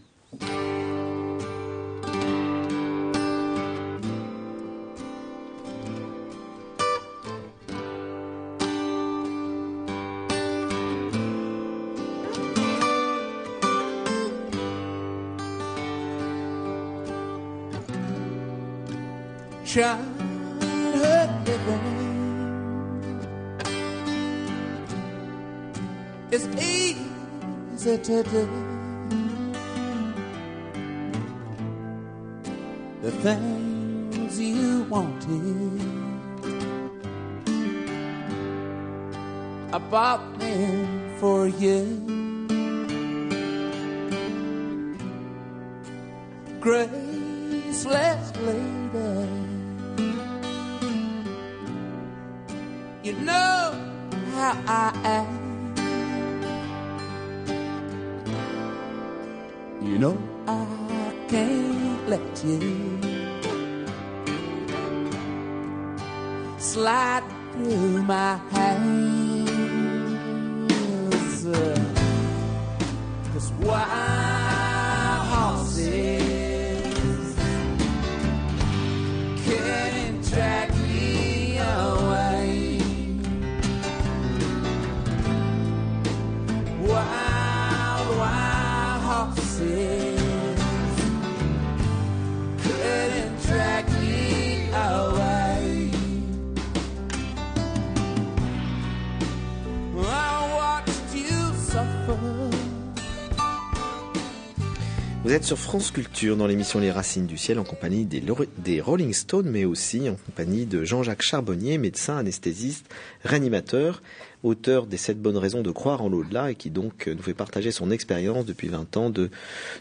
[105.30, 109.12] Vous êtes sur France Culture dans l'émission Les Racines du Ciel en compagnie des, Rolling
[109.12, 112.86] Stones, mais aussi en compagnie de Jean-Jacques Charbonnier, médecin anesthésiste,
[113.22, 114.02] réanimateur,
[114.42, 117.32] auteur des sept bonnes raisons de croire en l'au-delà et qui donc euh, nous fait
[117.32, 119.30] partager son expérience depuis 20 ans de,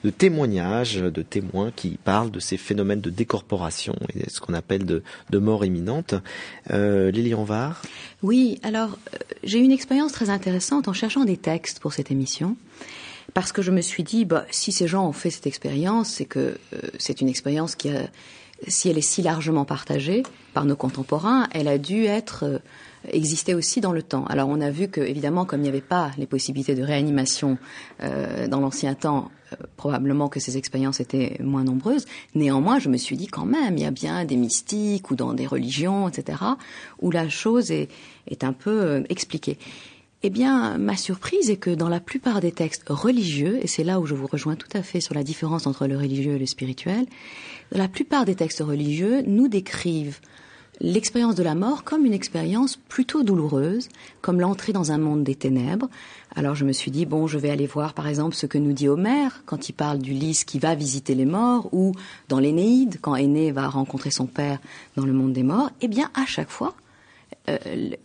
[0.04, 4.86] de témoignages, de témoins qui parlent de ces phénomènes de décorporation et ce qu'on appelle
[4.86, 6.14] de, de mort imminente.
[6.70, 7.82] Euh, Lilian Var,
[8.22, 12.12] Oui, alors euh, j'ai eu une expérience très intéressante en cherchant des textes pour cette
[12.12, 12.56] émission.
[13.34, 16.26] Parce que je me suis dit, bah, si ces gens ont fait cette expérience, c'est
[16.26, 18.04] que euh, c'est une expérience qui a,
[18.68, 22.60] si elle est si largement partagée par nos contemporains, elle a dû être euh,
[23.12, 24.26] exister aussi dans le temps.
[24.26, 27.58] Alors on a vu que évidemment, comme il n'y avait pas les possibilités de réanimation
[28.04, 32.06] euh, dans l'ancien temps, euh, probablement que ces expériences étaient moins nombreuses.
[32.36, 35.34] Néanmoins, je me suis dit quand même, il y a bien des mystiques ou dans
[35.34, 36.39] des religions, etc.,
[37.02, 37.89] où la chose est,
[38.28, 39.58] est un peu euh, expliquée.
[40.21, 44.01] Eh bien, ma surprise est que dans la plupart des textes religieux, et c'est là
[44.01, 46.45] où je vous rejoins tout à fait sur la différence entre le religieux et le
[46.45, 47.05] spirituel,
[47.72, 50.20] la plupart des textes religieux nous décrivent
[50.82, 53.88] l'expérience de la mort comme une expérience plutôt douloureuse,
[54.22, 55.89] comme l'entrée dans un monde des ténèbres.
[56.36, 58.74] Alors je me suis dit, bon, je vais aller voir par exemple ce que nous
[58.74, 61.93] dit Homère quand il parle d'Ulysse qui va visiter les morts, ou
[62.28, 64.59] dans l'Énéide, quand Aîné va rencontrer son père
[64.97, 65.72] dans le monde des morts.
[65.80, 66.76] Eh bien, à chaque fois,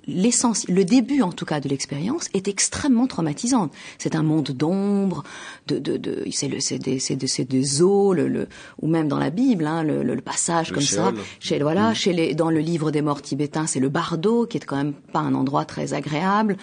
[0.07, 3.73] l'essence, le début en tout cas de l'expérience est extrêmement traumatisante.
[3.99, 5.25] C'est un monde d'ombre,
[5.67, 8.49] de, de, de, c'est le, c'est des, c'est des, c'est des eaux, le, le,
[8.81, 11.13] ou même dans la Bible, hein, le, passage comme ça.
[11.41, 14.65] Chez, voilà, chez les, dans le livre des morts tibétains, c'est le bardo qui est
[14.65, 16.57] quand même pas un endroit très agréable.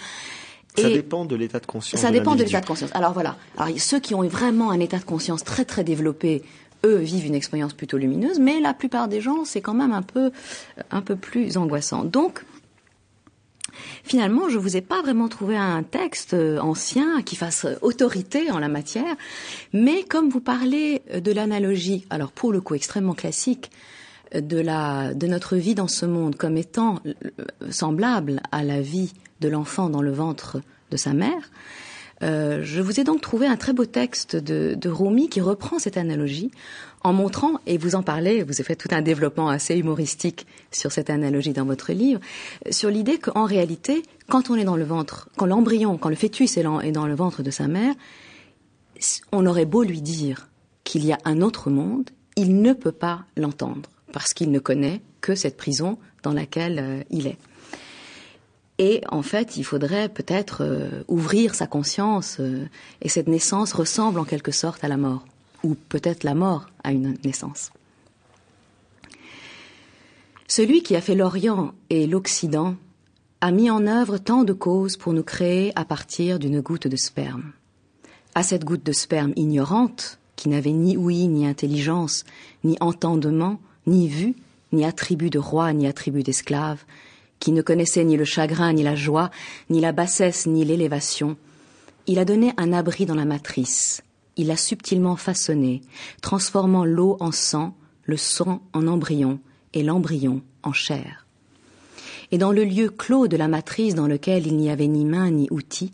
[0.76, 2.02] Ça Et- dépend de l'état de conscience.
[2.02, 2.92] Ça dépend de l'état de conscience.
[2.94, 3.36] Alors voilà.
[3.58, 6.44] Alors ceux qui ont vraiment un état de conscience très très développé,
[6.86, 10.02] eux vivent une expérience plutôt lumineuse, mais la plupart des gens, c'est quand même un
[10.02, 10.32] peu
[10.90, 12.04] un peu plus angoissant.
[12.04, 12.44] Donc
[14.04, 18.52] finalement, je vous ai pas vraiment trouvé un texte euh, ancien qui fasse euh, autorité
[18.52, 19.16] en la matière,
[19.74, 23.72] mais comme vous parlez euh, de l'analogie, alors pour le coup extrêmement classique,
[24.34, 27.00] de la de notre vie dans ce monde comme étant
[27.70, 29.12] semblable à la vie
[29.42, 31.52] de l'enfant dans le ventre de sa mère,
[32.22, 35.98] je vous ai donc trouvé un très beau texte de, de Rumi qui reprend cette
[35.98, 36.50] analogie
[37.04, 40.92] en montrant, et vous en parlez, vous avez fait tout un développement assez humoristique sur
[40.92, 42.20] cette analogie dans votre livre,
[42.68, 46.16] euh, sur l'idée qu'en réalité, quand on est dans le ventre, quand l'embryon, quand le
[46.16, 47.94] fœtus est dans- le ventre de sa mère,
[49.32, 50.48] on aurait beau lui dire
[50.84, 55.02] qu'il y a un autre monde, il ne peut pas l'entendre parce qu'il ne connaît
[55.22, 57.38] que cette prison dans laquelle euh, il est.
[58.78, 62.40] Et en fait, il faudrait peut-être euh, ouvrir sa conscience
[63.02, 65.26] et cette naissance ressemble en quelque sorte à la mort
[65.64, 67.72] ou peut-être la mort à une naissance.
[70.48, 72.76] Celui qui a fait l'Orient et l'Occident
[73.40, 76.98] a mis en œuvre tant de causes pour nous créer à partir d'une goutte de
[76.98, 77.54] sperme
[78.36, 82.24] à cette goutte de sperme ignorante, qui n'avait ni ouïe, ni intelligence,
[82.64, 84.36] ni entendement, ni vue,
[84.72, 86.84] ni attribut de roi, ni attribut d'esclave,
[87.40, 89.32] qui ne connaissait ni le chagrin, ni la joie,
[89.70, 91.38] ni la bassesse, ni l'élévation,
[92.08, 94.02] il a donné un abri dans la matrice,
[94.38, 95.82] il l'a subtilement façonné,
[96.22, 99.40] transformant l'eau en sang, le sang en embryon,
[99.74, 101.26] et l'embryon en chair.
[102.32, 105.32] Et dans le lieu clos de la matrice dans lequel il n'y avait ni main
[105.32, 105.92] ni outil,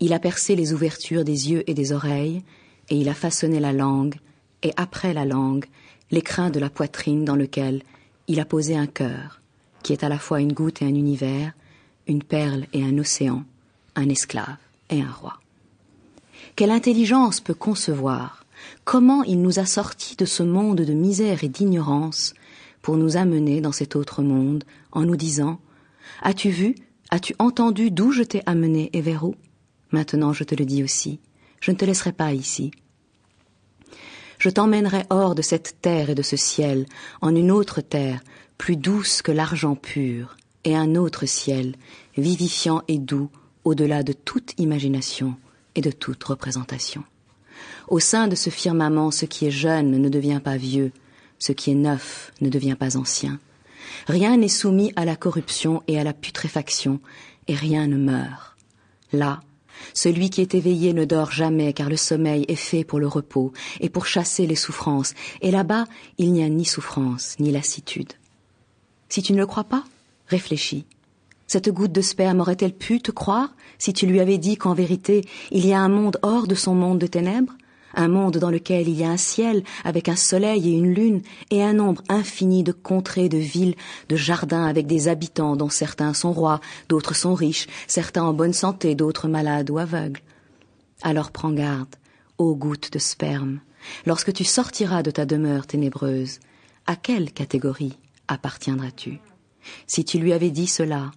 [0.00, 2.42] il a percé les ouvertures des yeux et des oreilles,
[2.88, 4.16] et il a façonné la langue,
[4.62, 5.66] et après la langue,
[6.10, 7.82] l'écrin de la poitrine dans lequel
[8.26, 9.40] il a posé un cœur,
[9.82, 11.52] qui est à la fois une goutte et un univers,
[12.06, 13.44] une perle et un océan,
[13.94, 14.56] un esclave
[14.88, 15.39] et un roi.
[16.56, 18.44] Quelle intelligence peut concevoir.
[18.84, 22.34] Comment il nous a sortis de ce monde de misère et d'ignorance
[22.82, 25.60] pour nous amener dans cet autre monde en nous disant
[26.22, 26.74] As-tu vu,
[27.10, 29.34] as-tu entendu d'où je t'ai amené et vers où?
[29.92, 31.20] Maintenant je te le dis aussi,
[31.60, 32.70] je ne te laisserai pas ici.
[34.38, 36.86] Je t'emmènerai hors de cette terre et de ce ciel,
[37.20, 38.20] en une autre terre,
[38.56, 41.74] plus douce que l'argent pur, et un autre ciel,
[42.16, 43.30] vivifiant et doux,
[43.64, 45.36] au-delà de toute imagination
[45.80, 47.04] de toute représentation.
[47.88, 50.92] Au sein de ce firmament, ce qui est jeune ne devient pas vieux,
[51.38, 53.38] ce qui est neuf ne devient pas ancien.
[54.06, 57.00] Rien n'est soumis à la corruption et à la putréfaction,
[57.48, 58.56] et rien ne meurt.
[59.12, 59.40] Là,
[59.94, 63.52] celui qui est éveillé ne dort jamais, car le sommeil est fait pour le repos
[63.80, 65.86] et pour chasser les souffrances, et là-bas
[66.18, 68.12] il n'y a ni souffrance ni lassitude.
[69.08, 69.84] Si tu ne le crois pas,
[70.28, 70.84] réfléchis.
[71.52, 75.24] Cette goutte de sperme aurait-elle pu te croire si tu lui avais dit qu'en vérité
[75.50, 77.54] il y a un monde hors de son monde de ténèbres
[77.94, 81.22] un monde dans lequel il y a un ciel avec un soleil et une lune,
[81.50, 83.74] et un nombre infini de contrées, de villes,
[84.08, 88.52] de jardins avec des habitants dont certains sont rois, d'autres sont riches, certains en bonne
[88.52, 90.20] santé, d'autres malades ou aveugles.
[91.02, 91.96] Alors prends garde,
[92.38, 93.58] ô goutte de sperme,
[94.06, 96.38] lorsque tu sortiras de ta demeure ténébreuse,
[96.86, 97.98] à quelle catégorie
[98.28, 99.18] appartiendras-tu?
[99.88, 101.10] Si tu lui avais dit cela,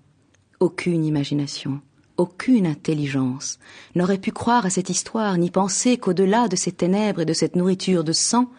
[0.63, 1.81] aucune imagination,
[2.15, 3.59] aucune intelligence
[3.95, 7.57] n'aurait pu croire à cette histoire ni penser qu'au-delà de ces ténèbres et de cette
[7.57, 8.49] nourriture de sang,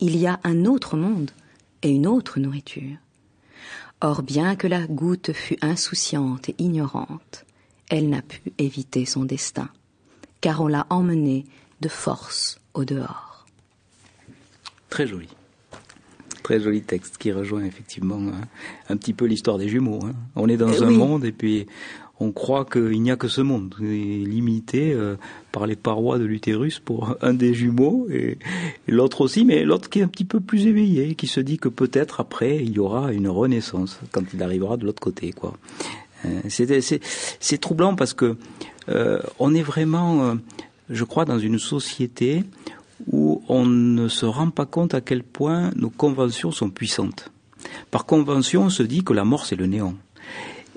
[0.00, 1.30] il y a un autre monde
[1.82, 2.96] et une autre nourriture.
[4.00, 7.46] Or bien que la goutte fût insouciante et ignorante,
[7.88, 9.68] elle n'a pu éviter son destin,
[10.40, 11.44] car on l'a emmenée
[11.80, 13.46] de force au dehors.
[14.90, 15.28] Très joli.
[16.44, 18.42] Très joli texte qui rejoint effectivement hein,
[18.88, 19.98] un petit peu l'histoire des jumeaux.
[20.04, 20.12] hein.
[20.36, 20.96] On est dans Euh, un oui.
[20.96, 21.66] monde et puis
[22.20, 25.16] on croit qu'il n'y a que ce monde, limité euh,
[25.50, 28.38] par les parois de l'utérus pour un des jumeaux et,
[28.86, 31.58] et l'autre aussi, mais l'autre qui est un petit peu plus éveillé, qui se dit
[31.58, 35.54] que peut-être après il y aura une renaissance quand il arrivera de l'autre côté, quoi.
[36.24, 38.36] Euh, C'est troublant parce que
[38.88, 40.36] euh, on est vraiment,
[40.90, 42.44] je crois, dans une société
[43.10, 47.30] où on ne se rend pas compte à quel point nos conventions sont puissantes.
[47.90, 49.94] Par convention, on se dit que la mort c'est le néant.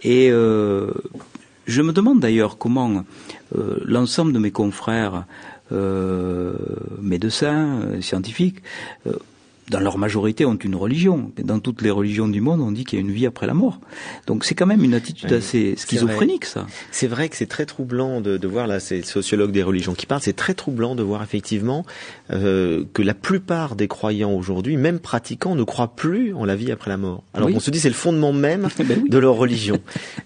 [0.04, 0.92] Et euh,
[1.66, 3.04] je me demande d'ailleurs comment
[3.56, 5.26] euh, l'ensemble de mes confrères
[5.72, 6.54] euh,
[7.02, 8.62] médecins, scientifiques,
[9.70, 11.32] dans leur majorité, ont une religion.
[11.44, 13.54] Dans toutes les religions du monde, on dit qu'il y a une vie après la
[13.54, 13.80] mort.
[14.26, 16.66] Donc c'est quand même une attitude Oui, assez schizophrénique, ça.
[16.92, 19.94] C'est vrai que c'est très troublant de, de voir, là c'est le sociologue des religions
[19.94, 21.86] qui parle, c'est très troublant de voir effectivement
[22.32, 26.72] euh, que la plupart des croyants aujourd'hui, même pratiquants, ne croient plus en la vie
[26.72, 27.24] après la mort.
[27.34, 27.54] Alors Oui.
[27.54, 29.10] qu'on se dit c'est le fondement même Ben oui.
[29.10, 29.80] de leur religion.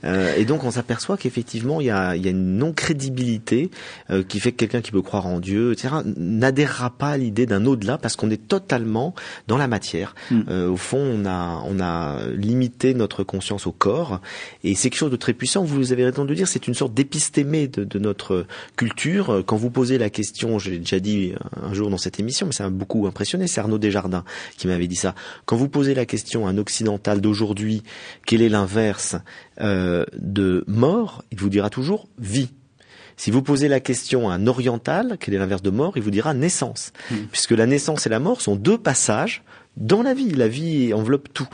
[0.04, 3.72] Euh, et donc on s'aperçoit qu'effectivement il y a, y a une non-crédibilité
[4.10, 7.46] euh, qui fait que quelqu'un qui peut croire en Dieu, etc., n'adhérera pas à l'idée
[7.46, 9.14] d'un au-delà parce qu'on est totalement
[9.48, 10.16] dans la matière.
[10.30, 10.42] Mm.
[10.50, 14.20] Euh, au fond, on a, on a limité notre conscience au corps
[14.64, 15.64] et c'est quelque chose de très puissant.
[15.64, 19.44] Vous avez raison de le dire, c'est une sorte d'épistémé de, de notre culture.
[19.46, 22.64] Quand vous posez la question, j'ai déjà dit un jour dans cette émission, mais ça
[22.64, 24.24] m'a beaucoup impressionné, c'est Arnaud Desjardins
[24.58, 25.16] qui m'avait dit ça.
[25.46, 27.84] Quand vous posez la question à un occidental d'aujourd'hui,
[28.26, 29.16] quel est l'inverse
[29.60, 32.50] euh, de mort, il vous dira toujours vie.
[33.22, 36.09] Si vous posez la question à un oriental, quel est l'inverse de mort, il vous
[36.09, 36.91] dira naissance.
[37.32, 39.43] Puisque la naissance et la mort sont deux passages
[39.78, 40.32] dans la vie.
[40.32, 41.47] La vie enveloppe tout.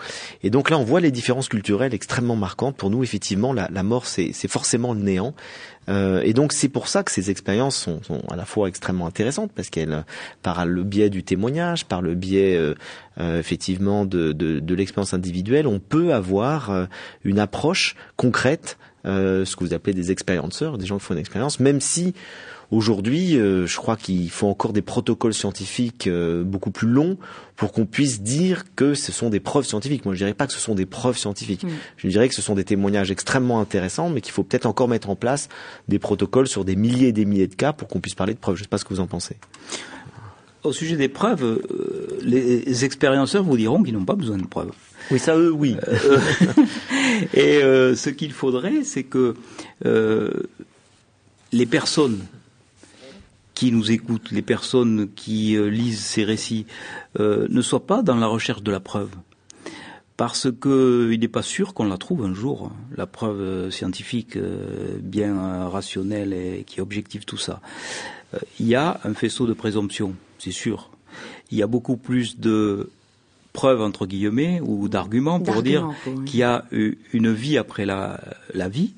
[0.44, 2.78] Et donc là, on voit les différences culturelles extrêmement marquantes.
[2.78, 5.36] Pour nous, effectivement, la, la mort, c'est forcément le néant.
[5.90, 9.08] Euh, et donc c'est pour ça que ces expériences sont, sont à la fois extrêmement
[9.08, 10.06] intéressantes parce qu'elles,
[10.44, 12.76] par le biais du témoignage, par le biais euh,
[13.20, 16.86] euh, effectivement de, de, de l'expérience individuelle, on peut avoir euh,
[17.24, 18.78] une approche concrète,
[19.08, 22.14] euh, ce que vous appelez des expérienceurs, des gens qui font une expérience, même si
[22.70, 27.18] Aujourd'hui, euh, je crois qu'il faut encore des protocoles scientifiques euh, beaucoup plus longs
[27.56, 30.04] pour qu'on puisse dire que ce sont des preuves scientifiques.
[30.04, 31.64] Moi, je dirais pas que ce sont des preuves scientifiques.
[31.64, 31.70] Mm.
[31.96, 35.10] Je dirais que ce sont des témoignages extrêmement intéressants, mais qu'il faut peut-être encore mettre
[35.10, 35.48] en place
[35.88, 38.40] des protocoles sur des milliers et des milliers de cas pour qu'on puisse parler de
[38.40, 38.58] preuves.
[38.58, 39.38] Je sais pas ce que vous en pensez.
[40.64, 41.62] Au sujet des preuves,
[42.22, 44.74] les expérienceurs vous diront qu'ils n'ont pas besoin de preuves.
[45.10, 45.78] Oui, ça, eux, oui.
[45.88, 46.20] Euh,
[47.34, 49.36] et euh, ce qu'il faudrait, c'est que
[49.86, 50.32] euh,
[51.52, 52.26] les personnes
[53.54, 56.66] qui nous écoutent, les personnes qui euh, lisent ces récits,
[57.20, 59.10] euh, ne soient pas dans la recherche de la preuve.
[60.18, 64.36] Parce que il n'est pas sûr qu'on la trouve un jour, la preuve scientifique
[65.00, 67.62] bien rationnelle et qui objective tout ça.
[68.60, 70.90] Il y a un faisceau de présomption, c'est sûr.
[71.52, 72.90] Il y a beaucoup plus de
[73.58, 76.26] preuves entre guillemets ou d'arguments pour dire oui.
[76.26, 76.66] qu'il y a
[77.12, 78.22] une vie après la,
[78.54, 78.94] la vie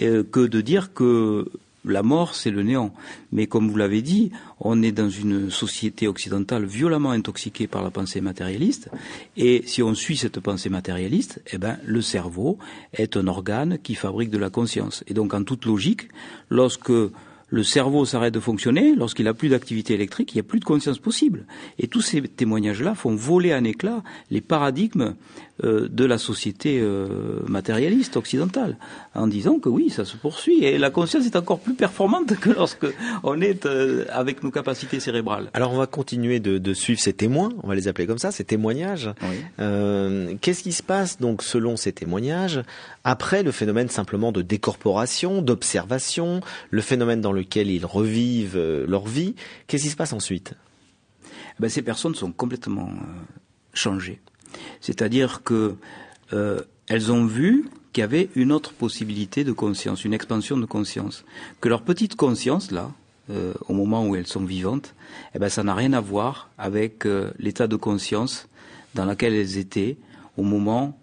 [0.00, 1.50] euh, que de dire que
[1.84, 2.92] la mort c'est le néant.
[3.32, 4.30] Mais comme vous l'avez dit,
[4.60, 8.90] on est dans une société occidentale violemment intoxiquée par la pensée matérialiste
[9.36, 12.58] et si on suit cette pensée matérialiste, eh ben le cerveau
[12.92, 15.02] est un organe qui fabrique de la conscience.
[15.08, 16.08] Et donc en toute logique,
[16.48, 16.92] lorsque
[17.56, 20.64] le cerveau s'arrête de fonctionner, lorsqu'il a plus d'activité électrique, il n'y a plus de
[20.66, 21.46] conscience possible.
[21.78, 25.14] Et tous ces témoignages-là font voler en éclat les paradigmes
[25.62, 28.76] de la société euh, matérialiste occidentale,
[29.14, 30.64] en disant que oui, ça se poursuit.
[30.64, 32.86] Et la conscience est encore plus performante que lorsque
[33.22, 35.50] on est euh, avec nos capacités cérébrales.
[35.54, 38.30] Alors, on va continuer de, de suivre ces témoins, on va les appeler comme ça,
[38.30, 39.10] ces témoignages.
[39.22, 39.36] Oui.
[39.60, 42.62] Euh, Qu'est-ce qui se passe donc selon ces témoignages
[43.04, 46.40] après le phénomène simplement de décorporation, d'observation,
[46.70, 49.34] le phénomène dans lequel ils revivent euh, leur vie
[49.66, 50.54] Qu'est-ce qui se passe ensuite?
[51.58, 53.22] Ben, ces personnes sont complètement euh,
[53.72, 54.20] changées.
[54.80, 55.76] C'est-à-dire que
[56.32, 60.66] euh, elles ont vu qu'il y avait une autre possibilité de conscience, une expansion de
[60.66, 61.24] conscience,
[61.60, 62.90] que leur petite conscience là,
[63.30, 64.94] euh, au moment où elles sont vivantes,
[65.34, 68.48] eh ben ça n'a rien à voir avec euh, l'état de conscience
[68.94, 69.96] dans lequel elles étaient
[70.36, 70.96] au moment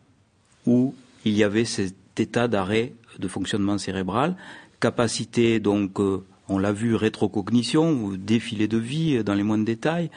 [0.66, 0.96] où
[1.26, 4.36] il y avait cet état d'arrêt de fonctionnement cérébral,
[4.80, 6.24] capacité donc, euh,
[6.54, 10.10] on l'a vu, rétrocognition, défilé de vie dans les moindres détails,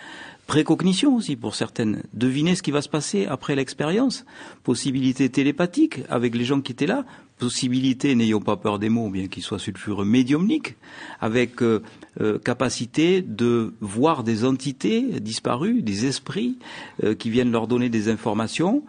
[0.47, 4.25] précognition aussi pour certaines, deviner ce qui va se passer après l'expérience,
[4.63, 7.05] possibilité télépathique avec les gens qui étaient là,
[7.39, 10.77] possibilité, n'ayons pas peur des mots, bien qu'ils soient sulfureux, médiumnique,
[11.21, 11.83] avec euh,
[12.21, 16.59] euh, capacité de voir des entités disparues, des esprits
[17.05, 18.85] euh, qui viennent leur donner des informations,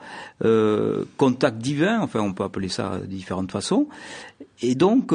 [1.18, 3.88] contact divin, enfin on peut appeler ça de différentes façons,
[4.62, 5.12] et donc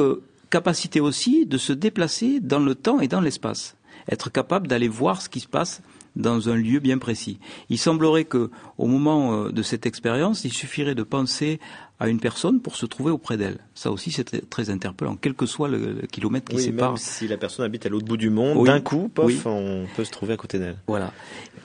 [0.57, 3.75] capacité aussi de se déplacer dans le temps et dans l'espace,
[4.11, 5.81] être capable d'aller voir ce qui se passe
[6.15, 7.39] dans un lieu bien précis.
[7.71, 11.59] Il semblerait que, au moment euh, de cette expérience, il suffirait de penser
[11.99, 13.57] à une personne pour se trouver auprès d'elle.
[13.73, 16.91] Ça aussi, c'est très, très interpellant, quel que soit le, le kilomètre qui Oui, sépare.
[16.91, 18.67] même si la personne habite à l'autre bout du monde, Oui.
[18.69, 19.39] d'un coup, pof, Oui.
[19.45, 20.77] on peut se trouver à côté d'elle.
[20.87, 21.11] Voilà.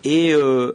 [0.05, 0.73] Et euh,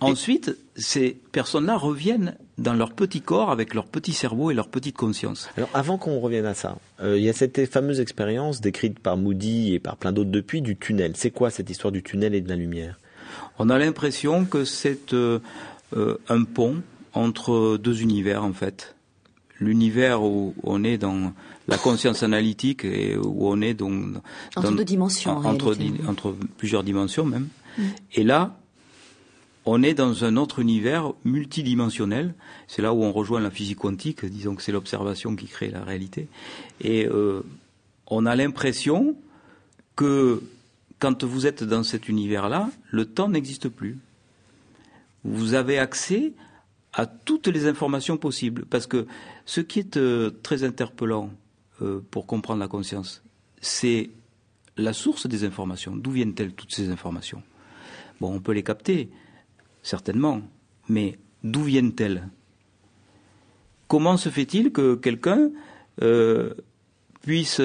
[0.00, 4.96] ensuite, ces personnes-là reviennent dans leur petit corps avec leur petit cerveau et leur petite
[4.96, 5.48] conscience.
[5.56, 9.16] Alors avant qu'on revienne à ça, euh, il y a cette fameuse expérience décrite par
[9.16, 11.12] Moody et par plein d'autres depuis du tunnel.
[11.16, 12.98] C'est quoi cette histoire du tunnel et de la lumière?
[13.58, 15.38] On a l'impression que c'est euh,
[15.96, 16.76] euh, un pont
[17.14, 18.94] entre deux univers en fait.
[19.58, 21.32] L'univers où on est dans
[21.68, 24.16] la conscience analytique et où on est donc
[24.54, 27.48] Entre dans- deux dimensions, en entre, di- entre plusieurs dimensions même.
[28.14, 28.58] Et là,
[29.66, 32.34] on est dans un autre univers multidimensionnel.
[32.68, 35.82] C'est là où on rejoint la physique quantique, disons que c'est l'observation qui crée la
[35.82, 36.28] réalité.
[36.80, 37.42] Et euh,
[38.06, 39.16] on a l'impression
[39.96, 40.42] que
[41.00, 43.98] quand vous êtes dans cet univers-là, le temps n'existe plus.
[45.24, 46.32] Vous avez accès
[46.92, 48.64] à toutes les informations possibles.
[48.66, 49.06] Parce que
[49.44, 51.30] ce qui est euh, très interpellant
[51.82, 53.22] euh, pour comprendre la conscience,
[53.60, 54.10] c'est
[54.76, 55.96] la source des informations.
[55.96, 57.42] D'où viennent-elles toutes ces informations?
[58.20, 59.10] Bon, on peut les capter,
[59.86, 60.42] certainement,
[60.88, 62.28] mais d'où viennent-elles?
[63.86, 65.50] Comment se fait-il que quelqu'un
[66.02, 66.54] euh,
[67.22, 67.62] puisse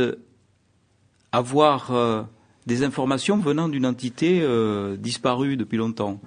[1.31, 2.21] avoir euh,
[2.67, 6.21] des informations venant d'une entité euh, disparue depuis longtemps?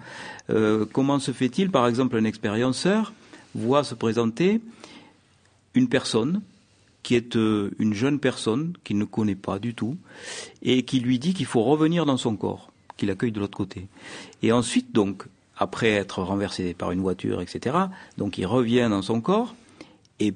[0.93, 3.15] Comment se fait-il, par exemple, un expérienceur
[3.55, 4.61] voit se présenter
[5.73, 6.43] une personne
[7.03, 9.97] qui est une jeune personne qu'il ne connaît pas du tout
[10.61, 13.89] et qui lui dit qu'il faut revenir dans son corps, qu'il accueille de l'autre côté?
[14.43, 15.25] Et ensuite, donc,
[15.57, 17.77] après être renversé par une voiture, etc.,
[18.19, 19.55] donc il revient dans son corps
[20.21, 20.33] et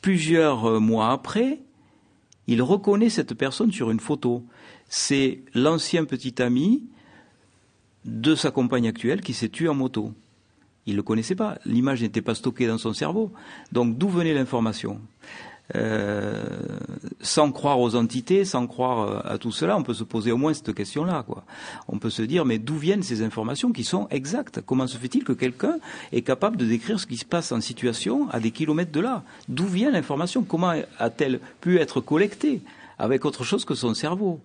[0.00, 1.60] plusieurs mois après,
[2.46, 4.44] il reconnaît cette personne sur une photo.
[4.88, 6.84] C'est l'ancien petit ami
[8.04, 10.12] de sa compagne actuelle qui s'est tué en moto.
[10.86, 11.58] Il ne le connaissait pas.
[11.64, 13.32] L'image n'était pas stockée dans son cerveau.
[13.70, 15.00] Donc d'où venait l'information?
[15.74, 16.42] Euh,
[17.20, 20.36] sans croire aux entités, sans croire euh, à tout cela, on peut se poser au
[20.36, 21.24] moins cette question-là.
[21.26, 21.44] Quoi.
[21.88, 24.60] On peut se dire, mais d'où viennent ces informations qui sont exactes?
[24.64, 25.78] Comment se fait-il que quelqu'un
[26.12, 29.22] est capable de décrire ce qui se passe en situation à des kilomètres de là?
[29.48, 30.42] D'où vient l'information?
[30.42, 32.60] Comment a-t-elle pu être collectée
[32.98, 34.40] avec autre chose que son cerveau?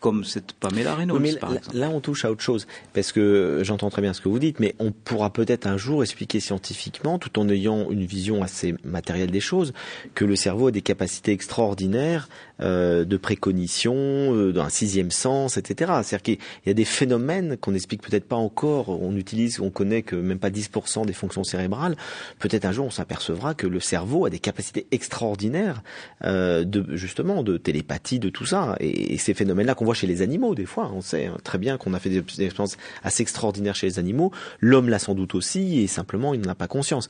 [0.00, 1.76] Comme cette Pamela Reynolds, par là, exemple.
[1.76, 4.60] là, on touche à autre chose, parce que j'entends très bien ce que vous dites,
[4.60, 9.30] mais on pourra peut-être un jour expliquer scientifiquement, tout en ayant une vision assez matérielle
[9.30, 9.72] des choses,
[10.14, 12.28] que le cerveau a des capacités extraordinaires
[12.62, 15.92] euh, de précognition, euh, d'un sixième sens, etc.
[16.02, 18.88] C'est-à-dire qu'il y a des phénomènes qu'on n'explique peut-être pas encore.
[18.88, 21.96] On utilise, on connaît que même pas 10% des fonctions cérébrales.
[22.38, 25.82] Peut-être un jour, on s'apercevra que le cerveau a des capacités extraordinaires
[26.24, 28.76] euh, de justement de télépathie, de tout ça.
[28.80, 31.76] Et, ces phénomènes-là qu'on voit chez les animaux, des fois, on sait hein, très bien
[31.76, 34.30] qu'on a fait des, des expériences assez extraordinaires chez les animaux.
[34.60, 37.08] L'homme l'a sans doute aussi, et simplement, il n'en a pas conscience.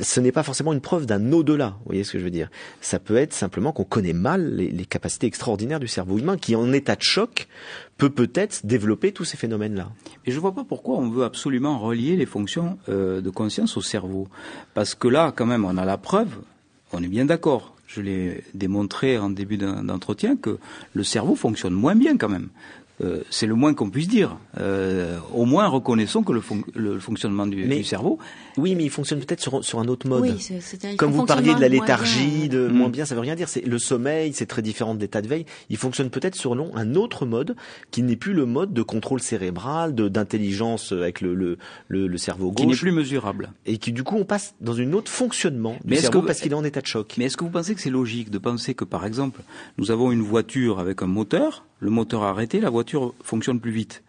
[0.00, 1.76] Ce n'est pas forcément une preuve d'un au-delà.
[1.78, 2.50] Vous voyez ce que je veux dire
[2.80, 6.54] Ça peut être simplement qu'on connaît mal les, les capacités extraordinaires du cerveau humain, qui
[6.56, 7.48] en état de choc
[7.96, 9.88] peut peut-être développer tous ces phénomènes-là.
[10.26, 13.76] Et je ne vois pas pourquoi on veut absolument relier les fonctions euh, de conscience
[13.76, 14.28] au cerveau.
[14.74, 16.28] Parce que là, quand même, on a la preuve,
[16.92, 17.74] on est bien d'accord.
[17.86, 20.58] Je l'ai démontré en début d'un- d'entretien que
[20.94, 22.48] le cerveau fonctionne moins bien quand même.
[23.02, 24.36] Euh, c'est le moins qu'on puisse dire.
[24.58, 28.18] Euh, au moins, reconnaissons que le, fon- le fonctionnement du, Mais- du cerveau
[28.56, 30.22] Oui, mais il fonctionne peut-être sur, sur un autre mode.
[30.22, 32.60] Oui, Comme vous parliez de la léthargie, bien.
[32.60, 32.72] de Mm.
[32.72, 33.48] moins bien, ça veut rien dire.
[33.48, 35.46] C'est le sommeil, c'est très différent de l'état de veille.
[35.68, 37.56] Il fonctionne peut-être selon un autre mode
[37.90, 42.18] qui n'est plus le mode de contrôle cérébral, de d'intelligence avec le, le, le, le
[42.18, 43.50] cerveau qui n'est gauche, plus mesurable.
[43.66, 46.26] et qui du coup on passe dans une autre fonctionnement du Mais est-ce cerveau que-
[46.26, 47.14] parce qu'il est en état de choc.
[47.18, 49.40] Mais est-ce que vous pensez que c'est logique de penser que, par exemple,
[49.78, 54.02] nous avons une voiture avec un moteur, le moteur arrêté, la voiture fonctionne plus vite?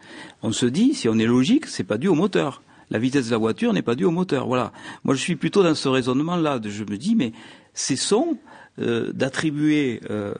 [0.44, 2.62] On se dit, si on est logique, c'est pas dû au moteur.
[2.92, 4.46] La vitesse de la voiture n'est pas due au moteur.
[4.48, 4.72] Voilà.
[5.04, 6.60] Moi, je suis plutôt dans ce raisonnement-là.
[6.64, 7.32] Je me dis, mais
[7.74, 8.38] cessons
[8.80, 10.34] euh, d'attribuer euh,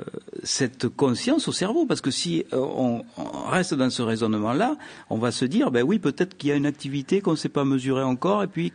[0.44, 3.04] cette conscience au cerveau, parce que si euh, on,
[3.50, 4.78] reste dans ce raisonnement-là,
[5.10, 7.50] on va se dire, ben oui, peut-être qu'il y a une activité qu'on ne sait
[7.50, 8.72] pas mesurer encore, et puis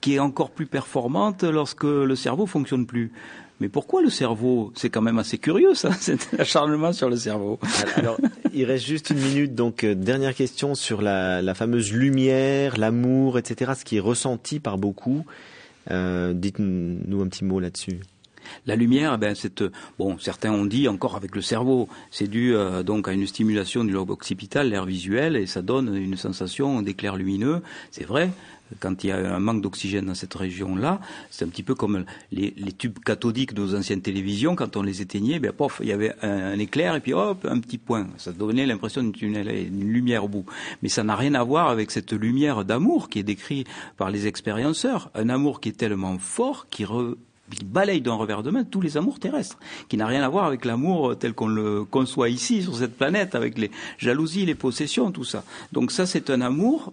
[0.00, 3.10] qui est encore plus performante lorsque le cerveau fonctionne plus.
[3.60, 4.72] Mais pourquoi le cerveau?
[4.74, 7.58] C'est quand même assez curieux, ça, cet acharnement sur le cerveau.
[7.96, 8.18] Alors,
[8.52, 13.72] il reste juste une minute, donc euh, dernière question sur la, fameuse lumière, l'amour, etc.
[13.78, 15.24] Ce qui est ressenti par beaucoup.
[15.90, 18.00] Euh, Dites-nous un petit mot là-dessus.
[18.66, 20.18] La lumière, eh ben, c'est euh, bon.
[20.18, 23.92] Certains ont dit encore avec le cerveau, c'est dû euh, donc à une stimulation du
[23.92, 27.62] lobe occipital, l'air visuel, et ça donne une sensation d'éclair lumineux.
[27.90, 28.30] C'est vrai.
[28.80, 32.04] Quand il y a un manque d'oxygène dans cette région-là, c'est un petit peu comme
[32.32, 34.56] les, tubes cathodiques de nos anciennes télévisions.
[34.56, 37.60] Quand on les éteignait, ben, pof, il y avait un, éclair et puis hop, un
[37.60, 38.08] petit point.
[38.16, 39.42] Ça donnait l'impression d'une
[39.92, 40.46] lumière au bout.
[40.82, 44.26] Mais ça n'a rien à voir avec cette lumière d'amour qui est décrite par les
[44.26, 45.10] expérienceurs.
[45.14, 47.16] Un amour qui est tellement fort, qui re-
[47.50, 50.44] qui balaye d'un revers de main tous les amours terrestres, qui n'a rien à voir
[50.44, 55.10] avec l'amour tel qu'on le conçoit ici sur cette planète, avec les jalousies, les possessions,
[55.10, 55.44] tout ça.
[55.72, 56.92] Donc ça, c'est un amour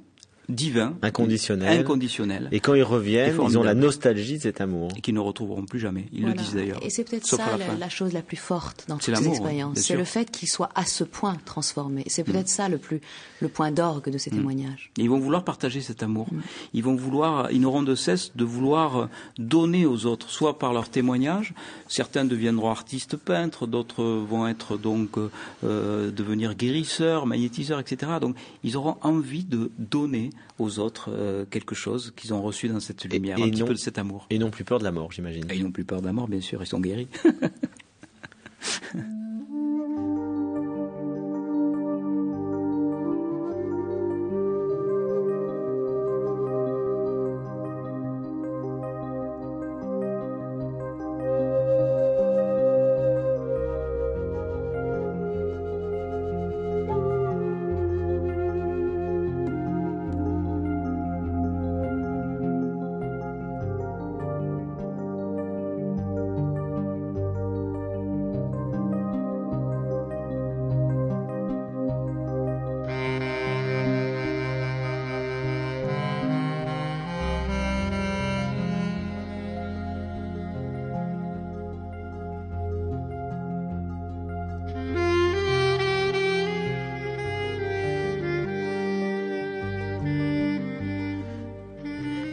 [0.52, 1.80] divin, Inconditionnel.
[1.80, 4.90] inconditionnel, Et quand ils reviennent, ils ont la nostalgie de cet amour.
[4.98, 6.06] et qui ne retrouveront plus jamais.
[6.14, 6.36] Ils Voilà.
[6.36, 6.80] le disent d'ailleurs.
[6.84, 7.78] Et c'est peut-être ça la la, fin.
[7.78, 9.78] la chose la plus forte dans toutes ces l'amour, expériences.
[9.80, 9.96] C'est.
[9.96, 9.98] Mm.
[10.00, 12.04] le fait qu'il soit à ce point transformé.
[12.08, 13.02] C'est peut-être ça le plus
[13.40, 14.92] le point d'orgue de ces témoignages.
[14.98, 16.28] Ils vont vouloir partager cet amour.
[16.74, 20.90] Ils vont vouloir, ils n'auront de cesse de vouloir donner aux autres, soit par leur
[20.90, 21.54] témoignage.
[21.88, 25.18] Certains deviendront artistes peintres, d'autres vont être donc
[25.64, 28.14] euh, devenir guérisseurs, magnétiseurs, etc.
[28.22, 30.30] Donc ils auront envie de donner
[30.60, 33.74] aux autres euh, quelque chose qu'ils ont reçu dans cette lumière, et un petit peu
[33.74, 34.28] de cet amour.
[34.30, 35.46] Et non plus peur de la mort, j'imagine.
[35.50, 37.08] Et ils n'ont plus peur de la mort, bien sûr, ils sont guéris.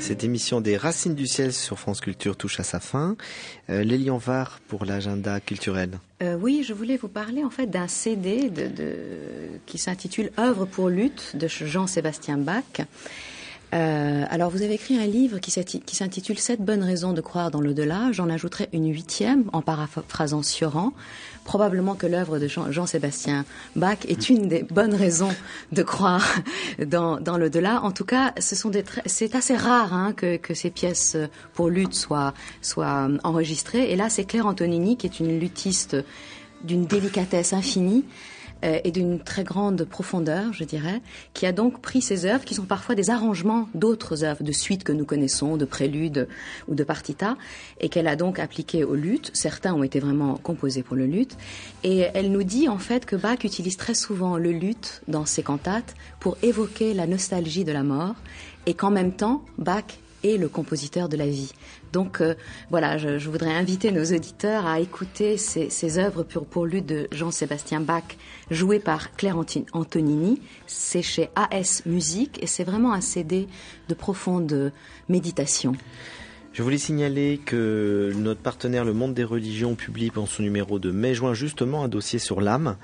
[0.08, 3.14] Cette émission des Racines du ciel sur France Culture touche à sa fin.
[3.68, 5.98] Euh, Lélie Anvar pour l'agenda culturel.
[6.22, 8.50] Euh, oui, je voulais vous parler en fait d'un CD
[9.66, 12.62] qui s'intitule Œuvre pour lutte de Jean-Sébastien Bach.
[13.74, 17.60] Euh, alors, vous avez écrit un livre qui s'intitule Sept bonnes raisons de croire dans
[17.60, 18.10] l'au-delà.
[18.12, 20.92] J'en ajouterai une huitième en paraphrasant Sioran.
[21.44, 23.44] Probablement que l'œuvre de Jean- Jean-Sébastien
[23.76, 25.34] Bach est une des bonnes raisons
[25.72, 26.26] de croire
[26.86, 27.82] dans, dans l'au-delà.
[27.82, 28.54] En tout cas, ce
[29.06, 31.16] c'est assez rare hein, que, ces pièces
[31.52, 32.34] pour lutte soient,
[33.22, 33.90] enregistrées.
[33.90, 35.96] Et là, c'est Claire Antonini, qui est une luthiste
[36.64, 38.04] d'une délicatesse infinie
[38.64, 41.00] euh, et d'une très grande profondeur, je dirais,
[41.34, 44.84] qui a donc pris ces œuvres, qui sont parfois des arrangements d'autres œuvres, de suites
[44.84, 46.28] que nous connaissons, de préludes
[46.66, 47.36] ou de partitas,
[47.80, 49.30] et qu'elle a donc appliquées au luth.
[49.34, 51.36] Certains ont été vraiment composés pour le luth.
[51.84, 55.42] Et elle nous dit en fait que Bach utilise très souvent le luth dans ses
[55.42, 58.16] cantates pour évoquer la nostalgie de la mort,
[58.66, 59.84] et qu'en même temps, Bach
[60.24, 61.52] est le compositeur de la vie.
[61.92, 62.34] Donc euh,
[62.70, 68.04] voilà, je, voudrais inviter nos auditeurs à écouter ces, œuvres pour, pour de Jean-Sébastien Bach,
[68.50, 69.38] jouées par Claire
[69.72, 70.40] Antonini.
[70.66, 73.48] C'est chez AS Musique et c'est vraiment un CD
[73.88, 74.72] de profonde
[75.08, 75.74] méditation.
[76.58, 80.90] Je voulais signaler que notre partenaire Le Monde des Religions publie dans son numéro de
[80.90, 82.76] mai-juin justement un dossier sur l'âme.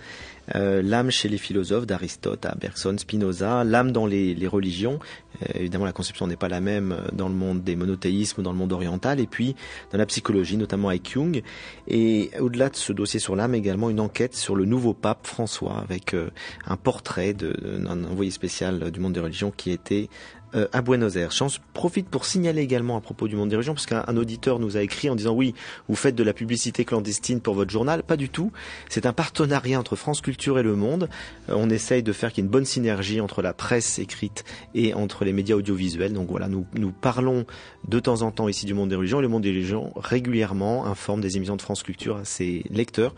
[0.54, 4.98] Euh, l'âme chez les philosophes d'Aristote à Bergson, Spinoza, l'âme dans les, religions.
[5.42, 8.58] Euh, évidemment, la conception n'est pas la même dans le monde des monothéismes, dans le
[8.58, 9.56] monde oriental, et puis
[9.90, 11.42] dans la psychologie, notamment avec Jung.
[11.88, 15.78] Et au-delà de ce dossier sur l'âme, également une enquête sur le nouveau pape François,
[15.78, 16.30] avec euh,
[16.66, 20.08] un portrait d'un envoyé spécial du monde des religions qui était
[20.54, 21.30] euh, à Buenos Aires.
[21.30, 24.58] J'en profite pour signaler également à propos du monde des religions, parce qu'un un auditeur
[24.58, 25.54] nous a écrit en disant oui,
[25.88, 28.02] vous faites de la publicité clandestine pour votre journal.
[28.02, 28.52] Pas du tout.
[28.88, 31.08] C'est un partenariat entre France Culture et Le Monde.
[31.48, 34.44] Euh, on essaye de faire qu'il y ait une bonne synergie entre la presse écrite
[34.74, 36.12] et entre les médias audiovisuels.
[36.12, 37.46] Donc voilà, nous, parlons
[37.88, 41.20] de temps en temps ici du monde des religions le monde des religions régulièrement informe
[41.20, 43.14] des émissions de France Culture à ses lecteurs.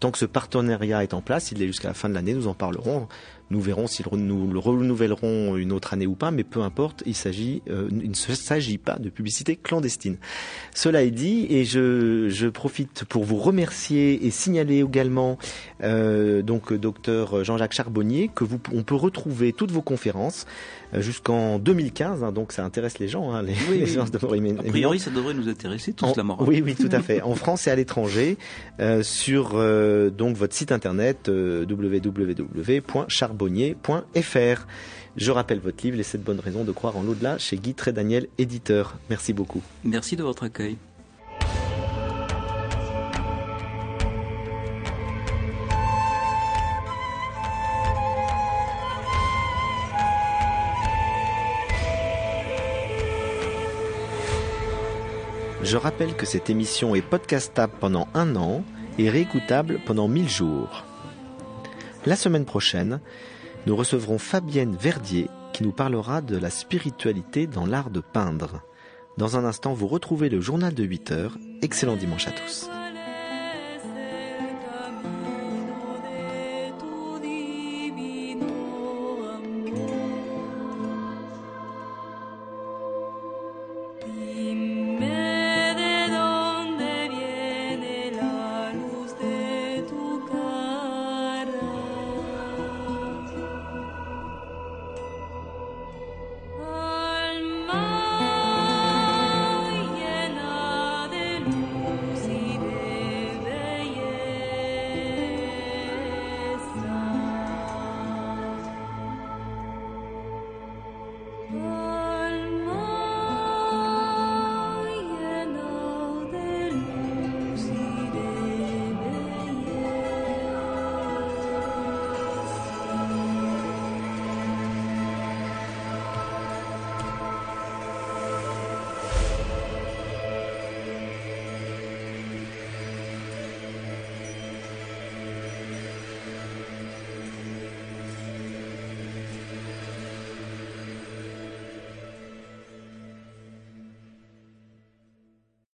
[0.00, 2.48] Tant que ce partenariat est en place, il est jusqu'à la fin de l'année, nous
[2.48, 3.06] en parlerons.
[3.50, 7.16] Nous verrons si nous le renouvellerons une autre année ou pas, mais peu importe, il
[7.16, 10.18] s'agit, euh, il ne s'agit pas de publicité clandestine.
[10.72, 15.36] Cela est dit, et je, je profite pour vous remercier et signaler également,
[15.82, 20.46] euh, donc, docteur Jean-Jacques Charbonnier, que vous, on peut retrouver toutes vos conférences
[20.94, 23.90] euh, jusqu'en 2015, hein, donc ça intéresse les gens, hein, les, Oui, les oui.
[23.92, 24.16] gens de
[24.60, 26.44] A priori, ça devrait nous intéresser tous en- la mort.
[26.46, 27.20] Oui, oui, tout à fait.
[27.22, 28.38] En France et à l'étranger,
[28.78, 31.64] euh, sur euh, donc votre site internet euh,
[33.40, 34.66] www.charbonnier.fr.
[35.16, 38.28] Je rappelle votre livre Les 7 bonnes raisons de croire en l'au-delà chez Guy Trédaniel,
[38.38, 38.96] éditeur.
[39.08, 39.62] Merci beaucoup.
[39.84, 40.76] Merci de votre accueil.
[55.62, 58.64] Je rappelle que cette émission est podcastable pendant un an
[58.98, 60.84] et réécoutable pendant 1000 jours.
[62.06, 63.00] La semaine prochaine,
[63.66, 68.62] nous recevrons Fabienne Verdier qui nous parlera de la spiritualité dans l'art de peindre.
[69.18, 71.36] Dans un instant, vous retrouvez le journal de 8 heures.
[71.60, 72.70] Excellent dimanche à tous.